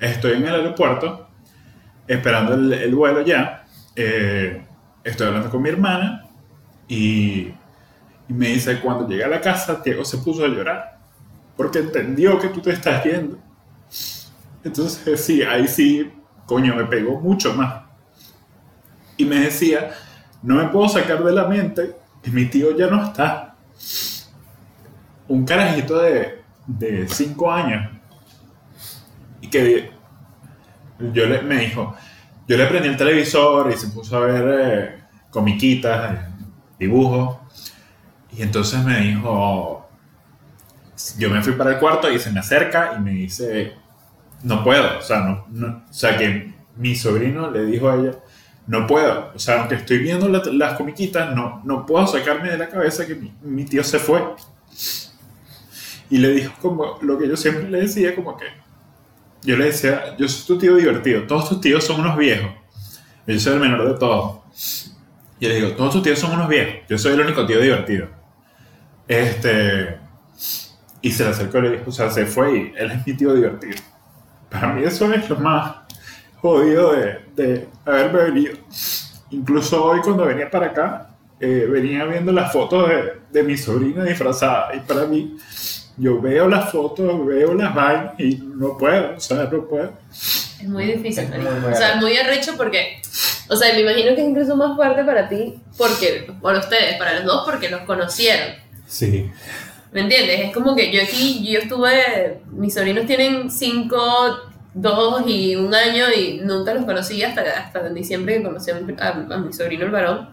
[0.00, 1.28] estoy en el aeropuerto,
[2.06, 3.64] esperando el, el vuelo ya,
[3.96, 4.62] eh,
[5.04, 6.21] estoy hablando con mi hermana,
[6.88, 7.52] y,
[8.28, 10.98] me dice, cuando llegué a la casa, Diego se puso a llorar,
[11.56, 13.38] porque entendió que tú te estás yendo.
[14.64, 16.10] Entonces, sí, ahí sí,
[16.46, 17.82] coño, me pegó mucho más.
[19.16, 19.90] Y me decía,
[20.42, 23.56] no me puedo sacar de la mente que mi tío ya no está.
[25.28, 27.90] Un carajito de 5 años.
[29.40, 29.90] Y que
[31.12, 31.94] yo le, me dijo,
[32.46, 34.98] yo le prendí el televisor y se puso a ver eh,
[35.30, 36.18] comiquitas, eh,
[36.82, 37.36] dibujos.
[38.36, 39.88] Y entonces me dijo,
[41.18, 43.74] yo me fui para el cuarto y se me acerca y me dice,
[44.42, 48.12] no puedo, o sea, no, no- o sea que mi sobrino le dijo a ella,
[48.66, 52.58] no puedo, o sea, aunque estoy viendo la- las comiquitas, no, no puedo sacarme de
[52.58, 54.22] la cabeza que mi, mi tío se fue.
[56.10, 58.44] Y le dijo como lo que yo siempre le decía, como que
[59.42, 62.50] yo le decía, yo soy tu tío divertido, todos tus tíos son unos viejos,
[63.26, 64.91] yo soy el menor de todos.
[65.42, 68.06] Y le digo, todos tus tíos son unos viejos, yo soy el único tío divertido.
[69.08, 69.98] Este,
[71.00, 73.12] y se le acercó y le dijo, o sea, se fue y él es mi
[73.14, 73.74] tío divertido.
[74.48, 75.78] Para mí eso es lo más
[76.40, 78.54] jodido de, de haberme venido.
[79.30, 84.04] Incluso hoy cuando venía para acá, eh, venía viendo las fotos de, de mi sobrina
[84.04, 84.72] disfrazada.
[84.76, 85.38] Y para mí,
[85.96, 89.92] yo veo las fotos, veo las vainas y no puedo, o sea, no puedo.
[90.12, 93.02] Es muy difícil, Es muy, O sea, muy arrecho porque.
[93.52, 96.30] O sea, me imagino que es incluso más fuerte para ti, porque.
[96.40, 98.54] Para ustedes, para los dos, porque los conocieron.
[98.86, 99.30] Sí.
[99.92, 100.40] ¿Me entiendes?
[100.40, 102.40] Es como que yo aquí, yo estuve.
[102.50, 103.96] Mis sobrinos tienen 5,
[104.74, 108.74] 2 y un año y nunca los conocí hasta, hasta en diciembre que conocí a
[108.76, 110.30] mi, a- a mi sobrino el varón.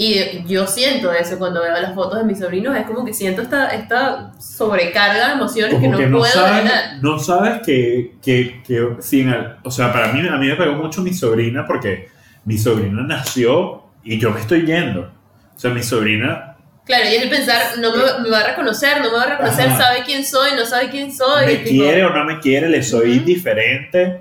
[0.00, 3.42] Y yo siento eso cuando veo las fotos de mis sobrinos, es como que siento
[3.42, 6.72] esta, esta sobrecarga de emociones Como que no que no puedo sabes,
[7.02, 9.34] no sabes que, que, que sin
[9.64, 12.10] o sea, para mí, a mí me pegó mucho mi sobrina porque
[12.44, 15.10] mi sobrina nació y yo me estoy yendo.
[15.56, 19.02] O sea, mi sobrina Claro, y es el pensar, no me, me va a reconocer,
[19.02, 19.76] no me va a reconocer, Ajá.
[19.76, 21.44] sabe quién soy, no sabe quién soy.
[21.44, 23.18] me tipo, quiere o no me quiere, le soy Ujú.
[23.18, 24.20] indiferente.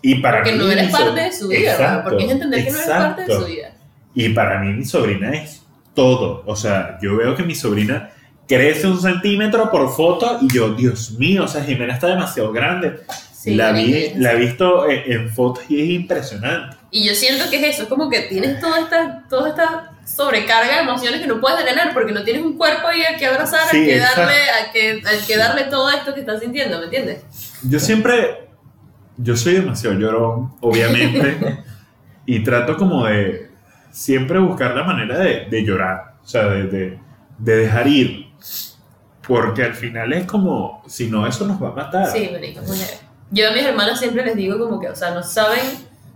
[0.00, 2.70] Y para Porque mí, no eres parte de su vida, Exacto, porque es entender que
[2.70, 3.52] no eres parte de su exacto.
[3.52, 3.72] vida.
[4.14, 5.62] Y para mí mi sobrina es
[5.92, 6.44] todo.
[6.46, 8.10] O sea, yo veo que mi sobrina
[8.46, 13.00] crece un centímetro por foto y yo, Dios mío, o sea, Jimena está demasiado grande.
[13.44, 16.76] Sí, la, vi, la he visto en, en fotos y es impresionante.
[16.90, 20.76] Y yo siento que es eso, es como que tienes toda esta, toda esta sobrecarga
[20.76, 23.68] de emociones que no puedes drenar porque no tienes un cuerpo ahí al que abrazar,
[23.70, 26.84] Sí, al, que darle, al, que, al que darle todo esto que estás sintiendo, ¿me
[26.84, 27.22] entiendes?
[27.62, 28.48] Yo siempre,
[29.18, 31.36] yo soy demasiado llorón, obviamente,
[32.26, 33.50] y trato como de
[33.90, 36.98] siempre buscar la manera de, de llorar, o sea, de, de-
[37.36, 38.26] de dejar ir,
[39.26, 42.06] porque al final es como, si no, eso nos va a matar.
[42.10, 42.82] Sí, marico, heavy.
[43.34, 45.60] Yo a mis hermanas siempre les digo como que, o sea, no saben,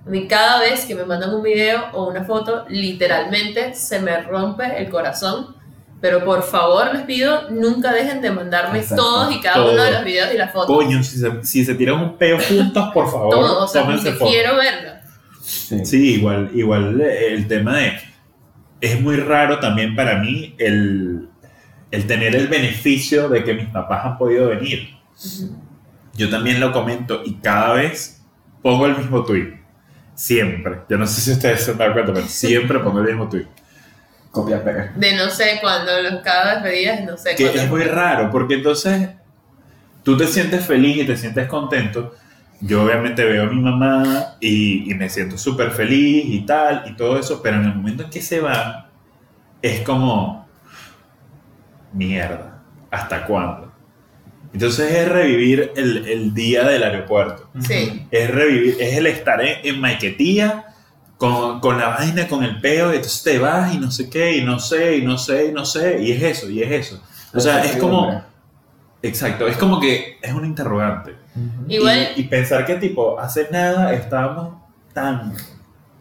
[0.06, 4.22] a mí cada vez que me mandan un video o una foto, literalmente se me
[4.22, 5.56] rompe el corazón.
[6.00, 9.02] Pero por favor les pido, nunca dejen de mandarme Exacto.
[9.02, 9.72] todos y cada Todo.
[9.72, 10.76] uno de los videos y las fotos.
[10.76, 14.12] Coño, si se, si se tiran un peo juntos, por favor, todo, o sea, tómense
[14.12, 14.28] fotos.
[14.32, 14.92] quiero verlo.
[15.42, 15.84] Sí.
[15.84, 17.98] Sí, igual, igual eh, el tema de...
[18.80, 21.28] Es muy raro también para mí el,
[21.90, 24.90] el tener el beneficio de que mis papás han podido venir.
[26.18, 28.22] Yo también lo comento y cada vez
[28.60, 29.54] pongo el mismo tweet.
[30.14, 30.80] Siempre.
[30.90, 33.46] Yo no sé si ustedes se han dado cuenta, pero siempre pongo el mismo tweet.
[34.32, 34.92] Copia pega.
[34.96, 37.62] De no sé cuándo, los cada despedidas, no sé Que cuándo.
[37.62, 39.10] es muy raro, porque entonces
[40.02, 42.14] tú te sientes feliz y te sientes contento.
[42.60, 46.96] Yo obviamente veo a mi mamá y, y me siento súper feliz y tal y
[46.96, 48.86] todo eso, pero en el momento en que se van,
[49.62, 50.48] es como,
[51.92, 52.60] mierda,
[52.90, 53.67] ¿hasta cuándo?
[54.52, 57.48] Entonces es revivir el, el día del aeropuerto.
[57.60, 58.06] Sí.
[58.10, 60.64] Es revivir, es el estar en, en Maiquetía
[61.16, 64.36] con, con la vaina, con el peo, y entonces te vas y no sé qué,
[64.36, 67.02] y no sé, y no sé, y no sé, y es eso, y es eso.
[67.34, 68.24] O sea, es como,
[69.02, 71.14] exacto, es como que es un interrogante.
[71.68, 74.54] Igual, Y, y pensar que tipo, hace nada estábamos
[74.92, 75.34] tan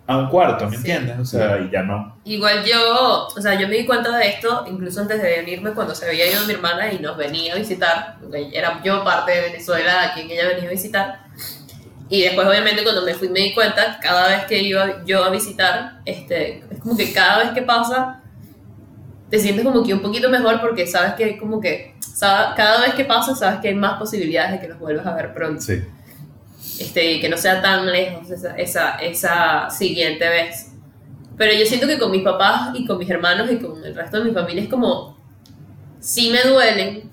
[0.08, 0.78] a un cuarto, ¿me Sí.
[0.78, 1.20] entiendes?
[1.20, 2.16] O sea, y ya no.
[2.24, 5.93] igual yo, o sea, yo me di cuenta de esto incluso antes de venirme cuando
[5.93, 9.41] se había ido mi hermana y nos venía a visitar, porque era yo parte de
[9.41, 11.20] Venezuela a quien ella venía a visitar.
[12.10, 15.30] Y después obviamente cuando me fui me di cuenta, cada vez que iba yo a
[15.30, 18.22] visitar, este, es como que cada vez que pasa,
[19.30, 21.95] te sientes como que un poquito mejor porque sabes que como que,
[22.55, 25.34] cada vez que pasa sabes que hay más posibilidades de que los vuelvas a ver
[25.34, 25.62] pronto.
[25.62, 25.84] Sí.
[26.80, 30.72] Este, que no sea tan lejos esa, esa, esa siguiente vez.
[31.38, 34.20] Pero yo siento que con mis papás y con mis hermanos y con el resto
[34.20, 35.18] de mi familia es como,
[36.00, 37.12] sí me duelen,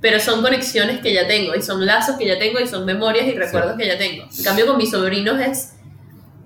[0.00, 3.26] pero son conexiones que ya tengo y son lazos que ya tengo y son memorias
[3.28, 4.24] y recuerdos que ya tengo.
[4.36, 5.74] En cambio con mis sobrinos es,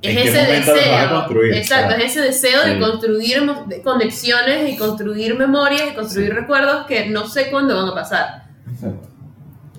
[0.03, 1.55] es ¿En qué ese deseo, construir?
[1.55, 2.81] exacto, es ese deseo de Sí.
[2.81, 7.95] construir de conexiones y construir memorias y construir recuerdos que no sé cuándo van a
[7.95, 8.45] pasar.
[8.71, 9.09] Exacto.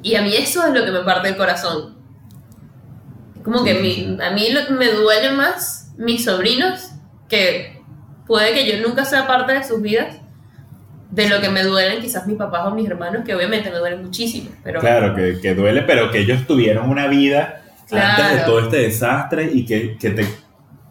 [0.02, 1.95] Y a mí eso es lo que me parte el corazón.
[3.46, 6.90] Como que mi- a mí lo- me duelen más mis sobrinos,
[7.30, 7.80] que
[8.28, 10.18] puede que yo nunca sea parte de sus vidas,
[11.12, 14.04] de lo que me duelen quizás mis papás o mis hermanos, que obviamente me duelen
[14.04, 14.50] muchísimo.
[14.64, 18.78] Pero Claro, que, que duele, pero que ellos tuvieron una vida antes de todo este
[18.78, 20.26] desastre y que, que te,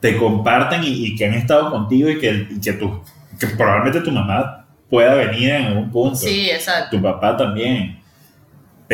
[0.00, 3.02] te comparten y, y que han estado contigo y que, y que, tu,
[3.38, 6.16] que probablemente tu mamá pueda venir en algún punto.
[6.16, 6.96] sí, exacto.
[6.96, 8.00] Tu papá también.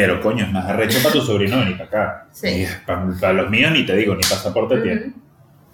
[0.01, 2.27] Pero coño, es más arrecho para tu sobrino venir para acá.
[2.33, 2.65] Sí.
[2.87, 5.01] Para, para los míos ni te digo, ni pasaporte tiene.
[5.09, 5.13] Ujú.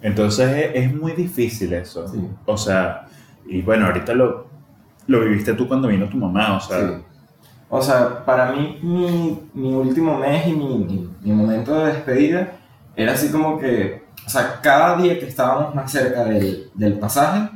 [0.01, 2.05] Entonces es, es muy difícil eso.
[2.09, 2.19] Sí.
[2.45, 3.05] O sea,
[3.47, 4.47] y bueno, ahorita lo,
[5.07, 7.03] lo viviste tú cuando vino tu mamá, o sea, Sí.
[7.69, 12.51] O sea, para mí, mi, mi último mes y mi, mi- mi momento de despedida
[12.97, 17.49] era así como que, o sea, cada día que estábamos más cerca del, del pasaje,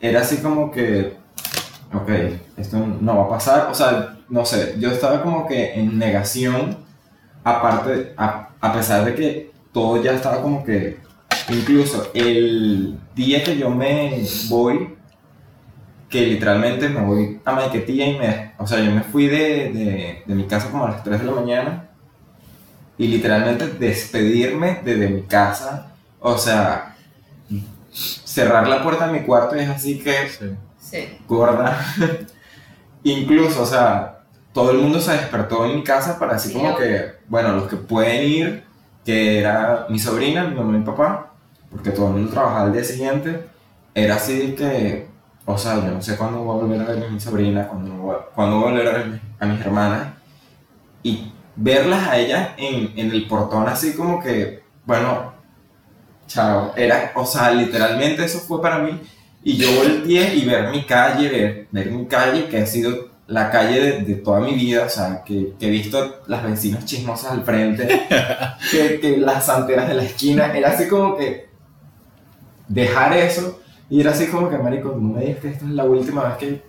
[0.00, 1.16] era así como que,
[1.92, 2.08] ok,
[2.58, 3.68] esto no va a pasar.
[3.70, 6.78] O sea, no sé, yo estaba como que en negación,
[7.44, 10.98] aparte, a, a pesar de que todo ya estaba como que,
[11.48, 14.94] incluso el día que yo me voy,
[16.08, 20.22] que literalmente me voy a Maiquetía y me, o sea, yo me fui de, de,
[20.26, 21.88] de mi casa como a las 3 de la mañana
[22.98, 26.96] y literalmente despedirme desde mi casa, o sea,
[28.24, 30.14] cerrar la puerta de mi cuarto y es así que
[30.80, 31.18] Sí.
[31.26, 31.78] gorda.
[33.02, 34.15] Incluso, o sea,
[34.56, 37.68] todo el mundo se despertó en mi casa para así Sí, como que, bueno, los
[37.68, 38.64] que pueden ir,
[39.04, 41.34] que era mi sobrina, mi mamá y mi papá,
[41.70, 43.46] porque todo el mundo trabajaba al día siguiente,
[43.94, 45.08] era así que,
[45.44, 47.92] o sea, yo no sé cuándo voy a volver a ver a mi sobrina, cuándo
[47.96, 50.06] voy cuándo voy a volver a ver a mis hermanas,
[51.02, 55.34] y verlas a ellas en, en el portón así como que, bueno,
[56.28, 58.98] chao, era, o sea, literalmente eso fue para mí,
[59.44, 63.50] y yo volteé y ver mi calle, ver, ver mi calle, que ha sido la
[63.50, 67.32] calle de, de toda mi vida, o sea, que, que he visto las vecinas chismosas
[67.32, 67.86] al frente,
[68.70, 71.48] que, que las santeras de la esquina, era así como que
[72.68, 73.60] dejar eso,
[73.90, 76.36] y era así como que, marico, no me digas que esta es la última vez
[76.36, 76.62] que,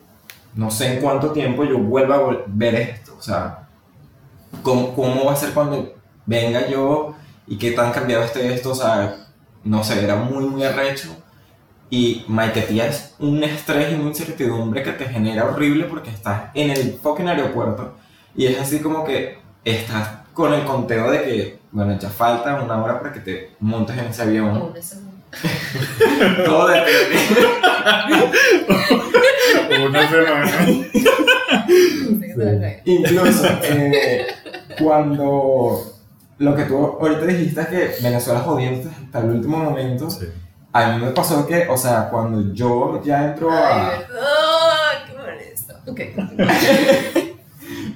[0.55, 3.67] no sé en cuánto tiempo yo vuelva a ver esto, o sea,
[4.63, 5.93] ¿cómo, cómo va a ser cuando
[6.25, 9.27] venga yo y qué tan cambiado esté esto, o sea,
[9.63, 11.09] no sé, era muy, muy arrecho.
[11.89, 16.71] Y Maiquetía es un estrés y una incertidumbre que te genera horrible porque estás en
[16.71, 17.95] el fucking aeropuerto
[18.37, 22.81] y es así como que estás con el conteo de que, bueno, ya falta una
[22.81, 24.55] hora para que te montes en ese avión.
[24.55, 24.73] Oh.
[26.45, 27.17] Todo depende.
[29.87, 30.51] una semana.
[32.85, 34.27] Incluso eh,
[34.79, 35.93] cuando
[36.37, 40.07] lo que tú ahorita dijiste es que Venezuela jodió hasta el último momento,
[40.83, 43.89] a mí me pasó que, o sea, cuando yo ya entro a...
[43.91, 45.73] Ay, verdad, qué molesto.
[45.87, 46.01] Ok.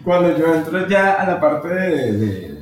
[0.04, 2.62] Cuando yo entro ya a la parte de, de-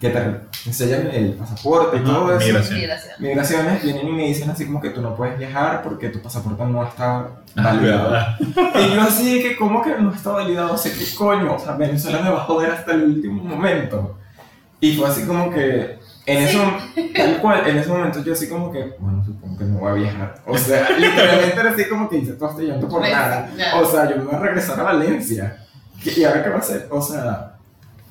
[0.00, 2.80] que te enseñan el pasaporte y todo eso, migración.
[2.82, 3.20] Gracias.
[3.20, 6.62] migraciones vienen y me dicen así como que tú no puedes viajar porque tu pasaporte
[6.64, 8.16] no está Ah, validado.
[8.40, 10.74] y yo así que, ¿cómo que no está validado?
[10.74, 11.54] O sea, ¿qué coño?
[11.54, 14.18] O sea, Venezuela me va a joder hasta el último momento.
[14.80, 18.48] Y fue así como que, en ese, mom- tal cual, en ese momento yo así
[18.48, 20.34] como que, bueno, supongo que no voy a viajar.
[20.46, 23.42] O sea, literalmente era así como que hice todo este llanto por nada.
[23.46, 23.82] Resignado.
[23.82, 25.56] O sea, yo me voy a regresar a Valencia.
[26.02, 26.86] ¿Qué- ¿Y ahora qué va a hacer?
[26.90, 27.52] O sea,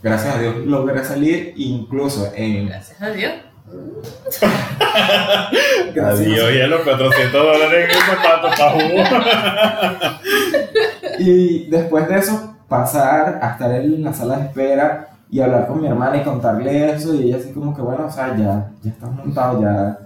[0.01, 2.67] gracias a Dios logré salir, incluso en...
[2.67, 3.33] Gracias a Dios.
[5.93, 9.03] gracias- Adiós, y a los 400 dólares en el zapato pa' jugo.
[11.19, 15.81] Y después de eso, pasar a estar en la sala de espera y hablar con
[15.81, 17.15] mi hermana y contarle eso.
[17.15, 19.97] Y ella así como que, bueno, o sea, ya, ya estás montado, ya...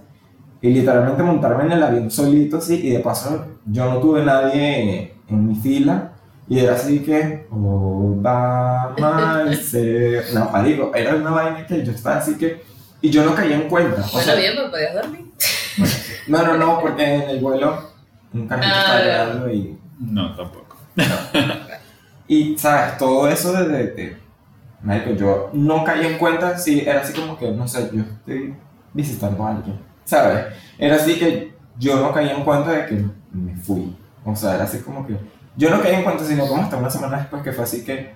[0.62, 2.80] Y literalmente montarme en el avión solito, así.
[2.82, 6.12] Y de paso, yo no tuve nadie en mi fila.
[6.48, 10.22] Y era así que, Obama, se...
[10.34, 12.62] No, marico, era una vaina que yo estaba así que...
[13.00, 14.00] Y yo no caía en cuenta.
[14.00, 15.26] O Bueno, sea, bien, pero podías dormir.
[16.28, 17.78] no, no, no, porque en el vuelo
[18.32, 19.78] un carrito Ah, estaba llegando y...
[20.00, 20.76] No, tampoco.
[22.26, 22.98] Y, ¿sabes?
[22.98, 24.16] Todo eso de, de, de-
[24.82, 28.54] marico, yo no caí en cuenta si era así como que, no sé, yo estoy
[28.92, 30.46] visitando a alguien, ¿sabes?
[30.78, 33.96] Era así que yo no caí en cuenta de que me fui.
[34.24, 35.16] O sea, era así como que,
[35.56, 38.14] yo no caí en cuenta, sino como hasta una semana después que fue así que,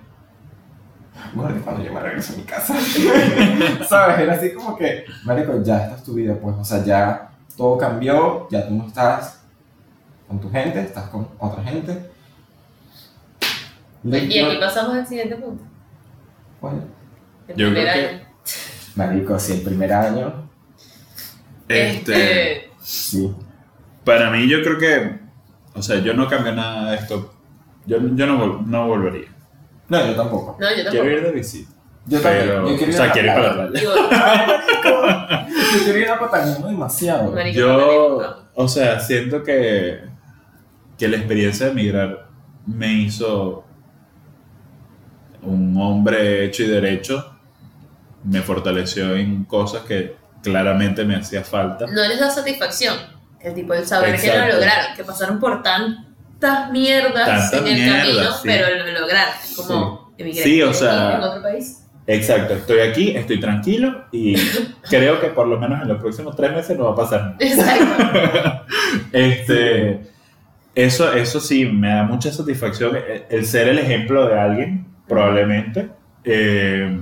[1.35, 2.75] Gordi, cuando yo me regreso a mi casa.
[3.87, 4.19] ¿Sabes?
[4.19, 6.55] Era así como que, marico, ya esta es tu vida, pues.
[6.57, 9.41] O sea, ya todo cambió, ya tú no estás
[10.27, 12.09] con tu gente, estás con otra gente.
[14.03, 15.63] Le- Y aquí pasamos al siguiente punto.
[16.69, 18.23] El Yo primer creo que-
[18.95, 20.49] marico, sí, el primer año,
[21.67, 23.33] Este, sí.
[24.03, 25.19] para mí yo creo que,
[25.73, 27.33] o sea, yo no cambio nada de esto.
[27.85, 29.29] Yo, yo no, vol- no volvería.
[29.89, 30.57] No, yo tampoco.
[30.59, 31.09] No, yo Quiero tampoco.
[31.09, 31.71] ir de visita.
[32.05, 32.45] Yo también.
[32.47, 33.83] Pero, yo quiero ir o sea, a la quiero ir para la playa.
[35.73, 37.31] Yo quiero ir a Patagonia demasiado.
[37.31, 39.99] Marico, Yo, o sea, siento que,
[40.97, 42.27] que la experiencia de emigrar
[42.65, 43.62] me hizo
[45.45, 47.29] un hombre hecho y derecho.
[48.23, 51.85] Me fortaleció en cosas que claramente me hacía falta.
[51.87, 52.95] no les da satisfacción.
[53.39, 54.47] El tipo el saber que Exacto.
[54.47, 58.39] lo lograron, que pasaron por tantas mierdas Tantas en el mierdas, camino, sí.
[58.43, 59.33] pero lo lograron.
[59.57, 61.79] Como emigré Sí, o sea- en otro país.
[62.05, 64.35] Exacto, estoy aquí, estoy tranquilo y
[64.89, 67.35] creo que por lo menos en los próximos tres meses no va a pasar.
[67.39, 68.65] Exacto.
[69.11, 70.01] Este,
[70.75, 75.91] eso, eso sí, me da mucha satisfacción el, el ser el ejemplo de alguien, probablemente.
[76.23, 76.99] eh,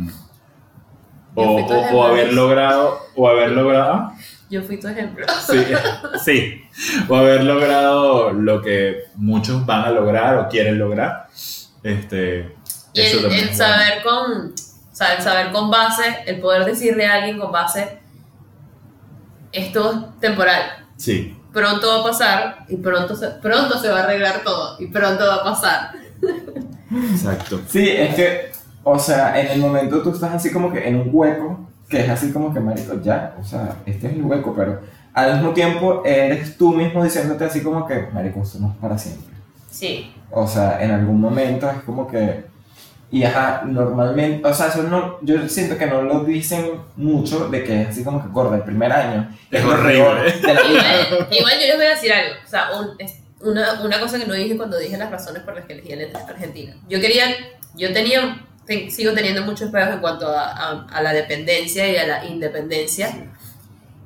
[1.35, 1.43] o,
[1.93, 4.15] o- haber logrado, o haber logrado, ah,
[4.49, 5.25] Yo fui tu ejemplo.
[5.47, 5.63] sí,
[6.25, 6.61] sí,
[7.07, 11.27] o haber logrado lo que muchos van a lograr o quieren lograr.
[11.83, 12.53] Este,
[12.93, 17.13] Y eso el, saber con, o sea, el saber con base, el poder decirle a
[17.15, 17.99] alguien con base,
[19.53, 20.85] esto es temporal.
[20.97, 24.87] Sí, pronto va a pasar y pronto se, pronto se va a arreglar todo y
[24.87, 25.91] pronto va a pasar.
[27.11, 27.61] exacto.
[27.67, 28.51] Sí, es que,
[28.83, 32.09] o sea, en el momento tú estás así como que en un hueco, que es
[32.09, 34.79] así como que, marico, ya, o sea, este es el hueco, pero
[35.13, 38.97] al mismo tiempo eres tú mismo diciéndote así como que, marico, esto no es para
[38.97, 39.35] siempre.
[39.69, 42.45] Sí, O sea, en algún momento es como que,
[43.09, 47.63] y ajá, normalmente, o sea, eso no, yo siento que no lo dicen mucho de
[47.65, 49.29] que es así como que, gorda, el primer año.
[49.49, 50.31] Es lo horrible.
[50.31, 50.69] peor de la vida.
[51.09, 54.17] igual, igual yo les voy a decir algo, o sea, un- es una, una cosa
[54.19, 56.75] que no dije cuando dije las razones por las que elegí el Argentina.
[56.89, 57.25] Yo quería,
[57.75, 61.95] yo tenía, te- sigo teniendo muchos pedos en cuanto a, a- a la dependencia y
[61.97, 63.11] a la independencia.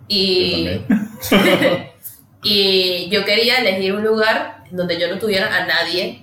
[0.07, 1.37] Y, Yo
[2.43, 6.21] y yo quería elegir un lugar donde yo no tuviera a nadie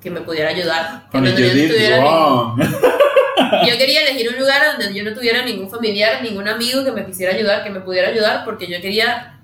[0.00, 1.08] que me pudiera ayudar.
[1.12, 2.60] Honey, donde yo, no tuviera ningún-
[3.68, 7.04] yo quería elegir un lugar donde yo no tuviera ningún familiar, ningún amigo que me
[7.04, 9.39] quisiera ayudar, que me pudiera ayudar, porque yo quería,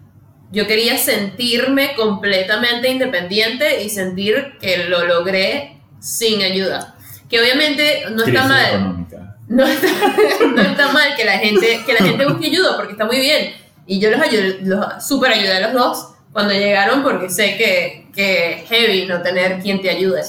[0.57, 6.97] yo quería sentirme completamente independiente y sentir que lo logré sin ayuda.
[7.29, 8.67] Que obviamente no está mal.
[8.67, 9.37] económica.
[9.49, 9.87] No está,
[10.55, 13.53] no está mal que la gente que la gente busque ayuda porque está muy bien
[13.87, 18.07] y yo los ayudé, los super ayudé a los dos cuando llegaron porque sé que
[18.15, 20.23] que es heavy no tener quien te ayude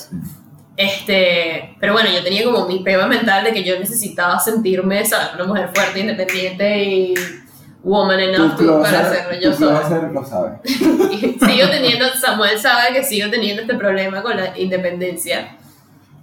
[0.76, 5.30] este pero bueno yo tenía como mi prueba mental de que yo necesitaba sentirme ¿sabes?
[5.36, 7.14] una mujer fuerte independiente y
[7.84, 10.58] woman enough Tu to- para closer, hacerlo yo tu sola closer lo sabe.
[10.64, 15.56] sigo teniendo Samuel sabe que sigo teniendo este problema con la independencia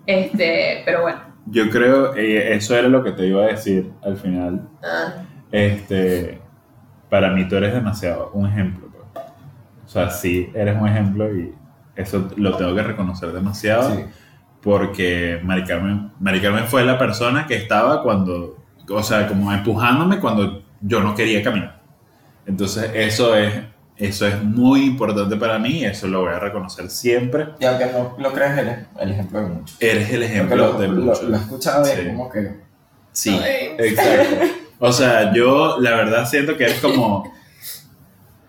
[0.07, 4.17] este pero bueno Yo creo, eh, eso era lo que te iba a decir al
[4.17, 4.63] final.
[4.83, 5.15] ah,
[5.53, 6.41] Este,
[7.11, 8.89] para mí tú eres demasiado un ejemplo.
[8.91, 9.25] pues.
[9.87, 11.55] O sea, sí, eres un ejemplo y
[11.97, 14.05] eso lo tengo que reconocer demasiado Sí.
[14.63, 18.57] porque Mari Carmen, Mari Carmen fue la persona que estaba cuando,
[18.89, 21.80] o sea, como empujándome cuando yo no quería caminar.
[22.47, 23.53] Entonces eso es,
[23.97, 27.47] eso es muy importante para mí y eso lo voy a reconocer siempre.
[27.61, 29.76] Y aunque no lo creas, eres el ejemplo de muchos.
[29.80, 31.22] Eres el ejemplo lo, de lo- muchos.
[31.22, 31.92] lo he escuchado Sí.
[32.09, 32.50] como que.
[33.13, 33.76] Sí, Ay.
[33.79, 34.37] exacto.
[34.80, 37.33] O sea, yo la verdad siento que eres como.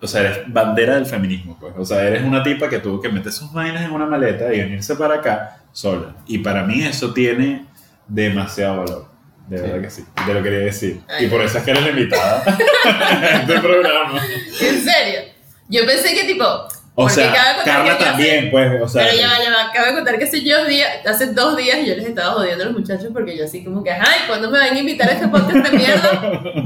[0.02, 1.72] O sea, eres bandera del feminismo, pues.
[1.78, 4.58] O sea, eres una tipa que tuvo que meter sus vainas en una maleta y
[4.60, 6.16] venirse para acá sola.
[6.26, 7.64] Y para mí eso tiene
[8.06, 9.06] demasiado valor.
[9.48, 9.62] De Sí.
[9.62, 10.04] verdad que sí.
[10.26, 11.00] Te lo quería decir.
[11.08, 11.26] Ay.
[11.26, 12.42] Y por eso es que eres la invitada
[12.84, 14.20] a este programa.
[14.60, 15.20] ¿En serio?
[15.68, 16.44] Yo pensé que tipo.
[16.98, 17.30] O sea,
[17.62, 18.80] Carla también, pues.
[18.80, 19.70] O sea, pero ya va, ya va.
[19.70, 22.74] Cabe contar que hace, yo días, hace dos días yo les estaba jodiendo a los
[22.78, 25.56] muchachos porque yo así como que, ay, ¿cuándo me van a invitar a este podcast
[25.68, 26.22] de mierda?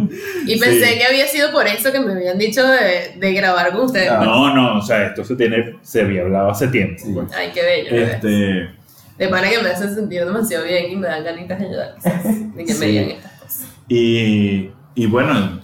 [0.46, 0.98] Y pensé Sí.
[0.98, 4.08] que había sido por eso que me habían dicho de, de grabar con ustedes.
[4.08, 4.20] Ah.
[4.24, 7.02] No, no, o sea, esto se tiene, se había hablado hace tiempo.
[7.04, 7.10] Sí.
[7.12, 7.26] pues.
[7.36, 7.96] Ay, qué bello.
[7.96, 8.70] Este,
[9.20, 12.24] De pana que me hacen sentir demasiado bien y me dan ganitas de ayudar, quizás,
[12.56, 12.86] de que me Sí.
[12.86, 13.66] digan estas cosas.
[13.88, 15.60] Y, y bueno,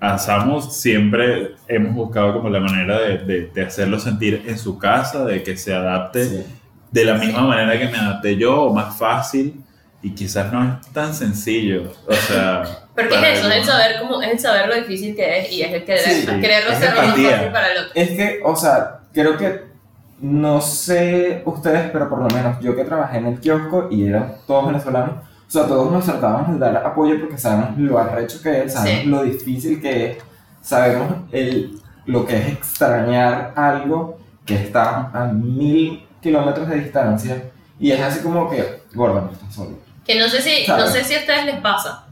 [0.00, 4.78] a Samu siempre hemos buscado como la manera de, de- de hacerlo sentir en su
[4.78, 6.44] casa, de que se adapte Sí.
[6.90, 9.60] de la misma manera que me adapté yo, o más fácil,
[10.02, 11.90] y quizás no es tan sencillo.
[12.06, 12.62] O sea,
[12.94, 15.50] Porque para es eso, es el saber cómo, es el saber lo difícil que es
[15.52, 17.92] y es el querer, Sí, quererlo hacer lo más fácil para el otro.
[17.94, 19.73] Es que, o sea, creo que,
[20.20, 24.34] no sé ustedes, pero por lo menos yo que trabajé en el kiosco y eran
[24.46, 25.16] todos venezolanos,
[25.54, 29.08] sea, todos nos tratábamos de dar apoyo porque sabemos lo arrecho que es, sabemos Sí.
[29.08, 30.18] lo difícil que es,
[30.62, 37.92] sabemos el, lo que es extrañar algo que está a mil kilómetros de distancia y
[37.92, 39.78] es así como que, gorda, no estás solo.
[40.04, 40.84] Que no sé si, ¿Sabes?
[40.84, 42.04] no sé si a ustedes les pasa,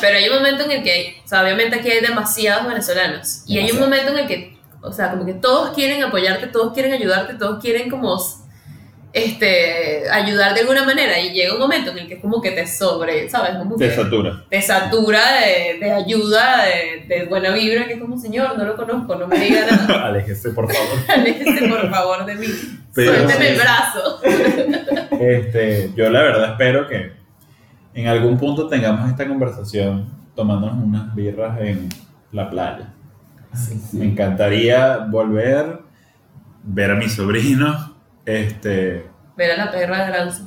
[0.00, 3.58] pero hay un momento en el que, o sea, obviamente aquí hay demasiados venezolanos, y
[3.58, 4.55] hay un momento en el que,
[4.86, 8.16] o sea, como que todos quieren apoyarte, todos quieren ayudarte, todos quieren como,
[9.12, 12.50] este, ayudar de alguna manera, y llega un momento en el que es como que
[12.50, 13.56] te sobre, ¿sabes?
[13.56, 14.44] Como que Te satura.
[14.50, 18.76] te satura de, de ayuda, de, de buena vibra, que es como, señor, no lo
[18.76, 20.98] conozco, no me diga nada, Aléjese, por favor.
[21.08, 22.46] aléjese por favor de mí,
[22.94, 24.20] Pero suélteme el brazo.
[25.18, 27.12] Este, yo la verdad espero que
[27.94, 31.88] en algún punto tengamos esta conversación tomándonos unas birras en
[32.32, 32.92] la playa.
[33.92, 35.80] Me encantaría volver,
[36.62, 37.94] ver a mi sobrino,
[38.24, 39.06] este,
[39.36, 40.42] Ver a la perra de Aranza.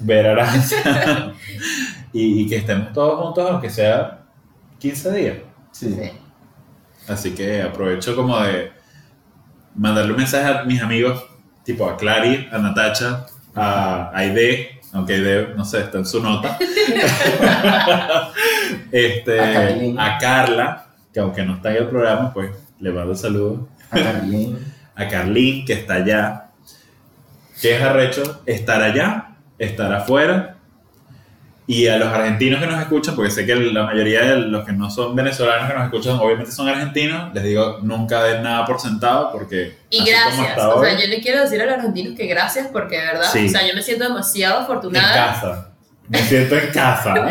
[0.00, 1.32] ver a Aranza
[2.12, 4.20] y, y que estemos todos juntos, aunque sea
[4.78, 5.36] 15 días.
[5.72, 5.94] Sí.
[5.94, 6.10] Sí.
[7.08, 8.72] Así que aprovecho como de
[9.74, 11.22] mandarle un mensaje a mis amigos,
[11.64, 16.56] tipo a Clary, a Natacha, a Aide, aunque Aide, no sé, está en su nota.
[18.92, 20.83] este, a Carla,
[21.14, 22.50] que aunque no está en el programa, pues
[22.80, 23.60] le mando saludos.
[23.90, 24.58] A Carlín.
[24.96, 26.48] A Carlín, que está allá.
[27.62, 30.50] Que es arrecho estar allá, estar afuera.
[31.66, 34.72] Y a los argentinos que nos escuchan, porque sé que la mayoría de los que
[34.72, 38.78] no son venezolanos que nos escuchan, obviamente son argentinos, les digo, nunca den nada por
[38.78, 39.78] sentado, porque.
[39.88, 40.58] Y gracias.
[40.58, 43.30] O hoy, sea, yo le quiero decir a los argentinos que gracias porque de verdad,
[43.32, 43.46] Sí.
[43.46, 45.14] o sea, yo me siento demasiado en afortunada.
[45.14, 45.70] casa.
[46.08, 47.14] Me siento en casa.
[47.14, 47.24] No,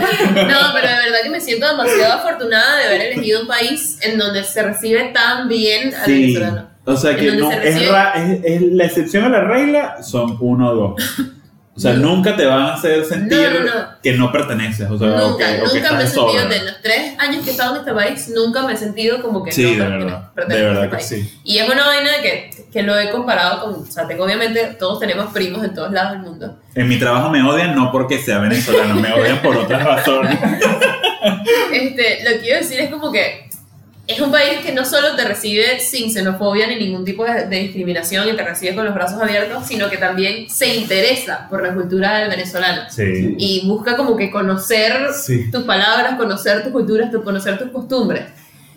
[0.73, 4.43] pero de verdad que me siento demasiado afortunada de haber elegido un país en donde
[4.43, 6.21] se recibe tan bien al Sí.
[6.33, 6.69] venezolano.
[6.85, 10.03] O sea que no, se es, recibe- ra- es- es la excepción a la regla
[10.03, 11.15] son uno o dos.
[11.75, 12.09] O sea, No.
[12.15, 13.87] nunca te van a hacer sentir No, no, no.
[14.03, 14.87] que no perteneces.
[14.91, 17.73] O sea, nunca, nunca me he de sentido, de los tres años que he estado
[17.73, 20.19] en este país, nunca me he sentido como que Sí, no de verdad.
[20.19, 21.29] De pertenezco a verdad este que país.
[21.31, 21.39] sí.
[21.43, 24.75] Y es una vaina de que, que lo he comparado con, o sea, tengo obviamente,
[24.77, 26.59] todos tenemos primos en todos lados del mundo.
[26.75, 30.37] En mi trabajo me odian no porque sea venezolano, me odian por otras razones.
[31.71, 33.49] Este, lo que quiero decir es como que
[34.05, 37.55] es un país que no solo te recibe sin xenofobia ni ningún tipo de, de
[37.59, 41.73] discriminación y te recibe con los brazos abiertos, sino que también se interesa por la
[41.73, 43.35] cultura del venezolano Sí.
[43.37, 45.49] y busca como que conocer Sí.
[45.51, 48.25] tus palabras, conocer tus culturas, tu- conocer tus costumbres.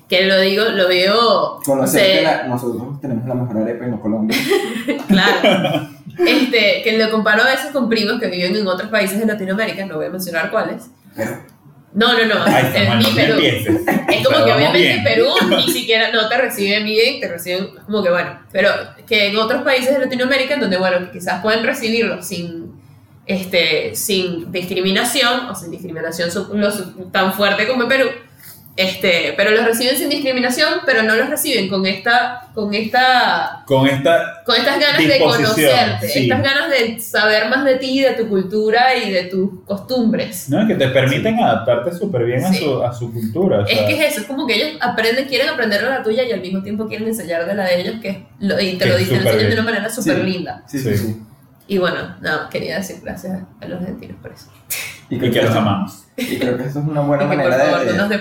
[0.09, 1.59] Que lo digo, lo veo.
[1.65, 4.37] Conocer se- que la- nosotros tenemos la mejor arepa no Colombia.
[5.09, 5.89] Claro.
[6.19, 9.85] Este, que lo comparo a veces con primos que viven en otros países de Latinoamérica,
[9.87, 10.85] no voy a mencionar cuáles.
[11.17, 11.33] Pero
[11.97, 13.41] No, no, no, en Samuel, mi no Perú.
[13.43, 15.03] Es como Pero que obviamente bien.
[15.05, 18.71] Perú ni siquiera no te reciben bien, te reciben como que bueno, pero
[19.07, 22.73] que en otros países de Latinoamérica en donde bueno, quizás pueden recibirlo sin
[23.27, 28.09] este sin discriminación o sin discriminación lo su- tan fuerte como en Perú.
[28.79, 33.87] Este, pero los reciben sin discriminación, pero no los reciben con esta con esta Con
[33.87, 34.43] esta.
[34.45, 36.23] con estas ganas de conocerte, sí.
[36.25, 40.51] estas ganas de saber más de ti, de tu cultura y de tus costumbres.
[40.51, 42.65] No, que te permiten adaptarte súper bien a, Sí.
[42.65, 43.61] su, a su cultura.
[43.61, 46.03] o Es sea, que es eso, es como que ellos aprenden, quieren aprender de la
[46.03, 48.85] tuya y al mismo tiempo quieren enseñar de la de ellos, que lo, y te
[48.85, 50.23] Que lo es dicen, de una manera súper Sí.
[50.23, 50.63] linda.
[50.67, 50.99] sí, sí, Sí.
[50.99, 51.17] sí.
[51.69, 54.47] Y bueno, nada, quería decir gracias a los argentinos por eso.
[55.09, 56.03] y que los amamos.
[56.17, 58.19] Y creo que esto es una buena Y manera de, no de,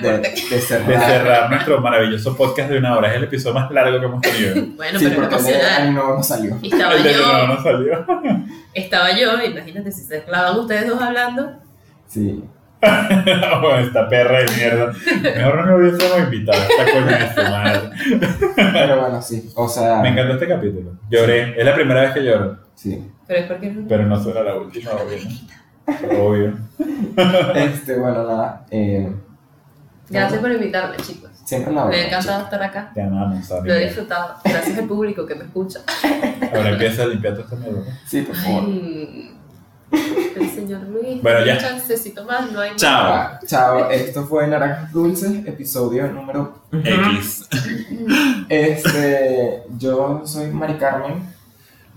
[0.61, 0.87] cerrar.
[0.87, 3.09] De cerrar nuestro maravilloso podcast de una hora.
[3.11, 4.55] Es el episodio más largo que hemos tenido.
[4.75, 5.93] Bueno, Sí, pero porque el de emocional.
[5.93, 6.57] Nuevo no salió.
[6.61, 8.05] Y estaba el de yo, no, no salió.
[8.73, 11.53] estaba yo, imagínate si se clavan ustedes dos hablando.
[12.07, 12.43] Sí.
[13.63, 14.93] Oh, esta perra de mierda.
[15.23, 16.61] Mejor no me hubiésemos invitado.
[16.61, 17.89] Esta coña de su madre.
[18.55, 19.49] Pero bueno, sí.
[19.55, 20.91] O sea, Me encantó este capítulo.
[21.09, 21.59] Lloré.
[21.59, 22.59] Es la primera vez que lloro.
[22.75, 23.09] sí.
[23.27, 23.87] Pero es porque no.
[23.87, 25.17] Pero no será la última, obvio.
[25.87, 26.57] Obvio.
[27.55, 28.65] Este, bueno, nada.
[28.71, 29.11] Eh,
[30.09, 31.31] Gracias por invitarme, chicos.
[31.45, 32.91] siempre la Me encantado estar acá.
[32.93, 33.75] Te amamos, Lo he amiga.
[33.77, 34.35] disfrutado.
[34.43, 35.79] Gracias al público que me escucha.
[36.53, 37.91] Ahora empieza a limpiar toda esta.
[38.05, 38.63] Sí, por favor.
[38.65, 39.31] Ay,
[40.35, 41.21] el señor Luis.
[41.21, 41.57] Bueno, ya.
[41.57, 42.81] chancecito más, no hay más.
[42.81, 43.13] Chao.
[43.13, 46.61] Ah, Chao, esto fue Naranjas Dulces, episodio número.
[46.71, 47.47] X.
[48.49, 51.23] Este, yo soy Mari Carmen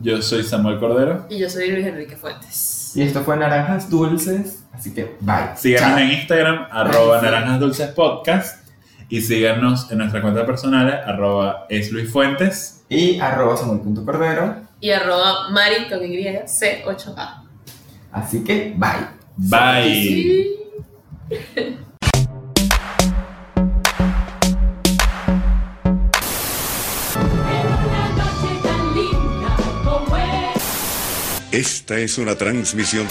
[0.00, 1.26] Yo soy Samuel Cordero.
[1.28, 2.76] Y yo soy Luis Enrique Fuentes.
[2.94, 5.56] Y esto fue Naranjas Dulces, así que bye.
[5.56, 5.98] Síganos Chao.
[5.98, 8.66] en Instagram, arroba naranjas dulces podcast.
[9.10, 12.84] Y síganos en nuestra cuenta personal, arroba es Luis Fuentes.
[12.90, 17.42] Y arroba samuel.cordero, Y arroba Mari con Y, C8A.
[18.12, 18.90] así que bye.
[19.36, 20.46] Bye.
[21.56, 21.76] Una
[31.58, 33.08] Esta es una transmisión